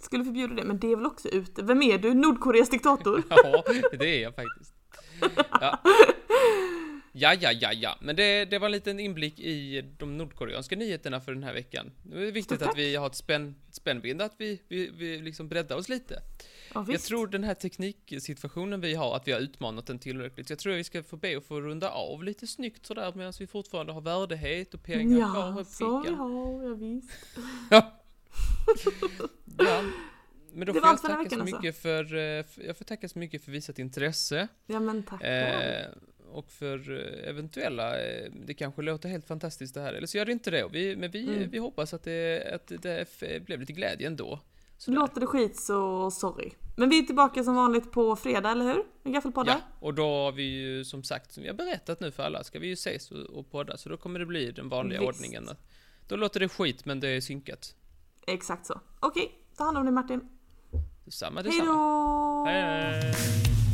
Skulle 0.00 0.24
förbjuda 0.24 0.54
det, 0.54 0.64
men 0.64 0.78
det 0.78 0.92
är 0.92 0.96
väl 0.96 1.06
också 1.06 1.28
ute. 1.28 1.62
Vem 1.62 1.82
är 1.82 1.98
du? 1.98 2.14
Nordkoreas 2.14 2.70
diktator? 2.70 3.22
Ja, 3.30 3.64
det 3.98 4.06
är 4.18 4.22
jag 4.22 4.34
faktiskt. 4.34 4.74
Ja. 5.60 5.78
Ja, 7.18 7.34
ja, 7.40 7.52
ja, 7.52 7.72
ja. 7.72 7.98
Men 8.00 8.16
det, 8.16 8.44
det 8.44 8.58
var 8.58 8.66
en 8.66 8.72
liten 8.72 9.00
inblick 9.00 9.40
i 9.40 9.84
de 9.98 10.16
nordkoreanska 10.16 10.76
nyheterna 10.76 11.20
för 11.20 11.32
den 11.34 11.42
här 11.42 11.52
veckan. 11.54 11.92
Nu 12.02 12.22
är 12.22 12.24
det 12.26 12.30
viktigt 12.32 12.62
att 12.62 12.76
vi 12.78 12.96
har 12.96 13.06
ett 13.06 13.14
spänn, 13.14 13.54
spännvidd, 13.70 14.22
att 14.22 14.34
vi, 14.38 14.62
vi, 14.68 14.90
vi 14.98 15.18
liksom 15.18 15.48
breddar 15.48 15.76
oss 15.76 15.88
lite. 15.88 16.22
Ja, 16.74 16.86
Jag 16.88 17.00
tror 17.00 17.26
den 17.26 17.44
här 17.44 17.54
tekniksituationen 17.54 18.80
vi 18.80 18.94
har, 18.94 19.16
att 19.16 19.28
vi 19.28 19.32
har 19.32 19.40
utmanat 19.40 19.86
den 19.86 19.98
tillräckligt. 19.98 20.50
Jag 20.50 20.58
tror 20.58 20.72
att 20.72 20.78
vi 20.78 20.84
ska 20.84 21.02
få 21.02 21.16
be 21.16 21.36
att 21.36 21.44
få 21.44 21.60
runda 21.60 21.90
av 21.90 22.24
lite 22.24 22.46
snyggt 22.46 22.86
sådär 22.86 23.12
medan 23.14 23.32
vi 23.38 23.46
fortfarande 23.46 23.92
har 23.92 24.00
värdighet 24.00 24.74
och 24.74 24.82
pengar 24.82 25.32
kvar 25.32 25.48
Ja, 25.56 25.60
i 25.60 25.64
så 25.64 25.98
vi 25.98 26.04
fickan. 26.04 26.18
har, 26.18 26.62
ja, 26.68 26.74
visst. 26.74 27.10
Ja. 29.58 29.82
Men 30.52 30.66
då 30.66 30.72
Det 30.72 30.80
får 30.80 30.88
jag 30.88 31.02
tacka 31.02 31.14
så 31.16 31.22
veckan, 31.22 31.40
alltså. 31.40 31.56
mycket 31.56 31.78
för, 31.82 32.14
eh, 32.14 32.44
jag 32.66 32.76
får 32.76 32.84
tacka 32.84 33.08
så 33.08 33.18
mycket 33.18 33.44
för 33.44 33.52
visat 33.52 33.78
intresse. 33.78 34.48
Ja 34.66 34.80
men 34.80 35.02
tack. 35.02 35.22
Eh, 35.22 35.86
och 36.32 36.50
för 36.50 36.98
eh, 36.98 37.28
eventuella, 37.30 38.00
eh, 38.06 38.30
det 38.46 38.54
kanske 38.54 38.82
låter 38.82 39.08
helt 39.08 39.26
fantastiskt 39.26 39.74
det 39.74 39.80
här, 39.80 39.92
eller 39.92 40.06
så 40.06 40.18
gör 40.18 40.24
det 40.24 40.32
inte 40.32 40.50
det. 40.50 40.68
Vi, 40.72 40.96
men 40.96 41.10
vi, 41.10 41.28
Mm. 41.36 41.50
vi 41.50 41.58
hoppas 41.58 41.94
att 41.94 42.02
det, 42.02 42.54
att 42.54 42.72
det 42.82 43.44
blev 43.46 43.60
lite 43.60 43.72
glädje 43.72 44.06
ändå. 44.06 44.40
Sådär. 44.78 44.98
Låter 44.98 45.20
det 45.20 45.26
skit 45.26 45.56
så 45.60 46.10
sorry. 46.10 46.50
Men 46.76 46.88
vi 46.88 46.98
är 46.98 47.02
tillbaka 47.02 47.44
som 47.44 47.54
vanligt 47.54 47.92
på 47.92 48.16
fredag, 48.16 48.50
eller 48.50 48.64
hur? 48.64 48.82
Med 49.02 49.12
Gaffelpoddar. 49.12 49.52
Ja, 49.52 49.60
och 49.80 49.94
då 49.94 50.02
har 50.06 50.32
vi 50.32 50.42
ju 50.42 50.84
som 50.84 51.02
sagt, 51.02 51.32
som 51.32 51.42
vi 51.42 51.48
har 51.48 51.56
berättat 51.56 52.00
nu 52.00 52.10
för 52.10 52.22
alla, 52.22 52.44
ska 52.44 52.58
vi 52.58 52.66
ju 52.66 52.72
ses 52.72 53.10
och, 53.10 53.18
och 53.18 53.50
podda, 53.50 53.76
så 53.76 53.88
då 53.88 53.96
kommer 53.96 54.18
det 54.18 54.26
bli 54.26 54.50
den 54.52 54.68
vanliga 54.68 55.00
Visst. 55.00 55.08
ordningen. 55.08 55.48
Då 56.08 56.16
låter 56.16 56.40
det 56.40 56.48
skit, 56.48 56.84
men 56.84 57.00
det 57.00 57.08
är 57.08 57.20
synkat. 57.20 57.74
Exakt 58.26 58.66
så. 58.66 58.80
Okej, 59.00 59.32
ta 59.56 59.64
hand 59.64 59.78
om 59.78 59.84
dig 59.84 59.94
Martin. 59.94 60.20
Detsamma, 61.04 61.42
detsamma. 61.42 62.44
Hej 62.46 63.12
då! 63.12 63.65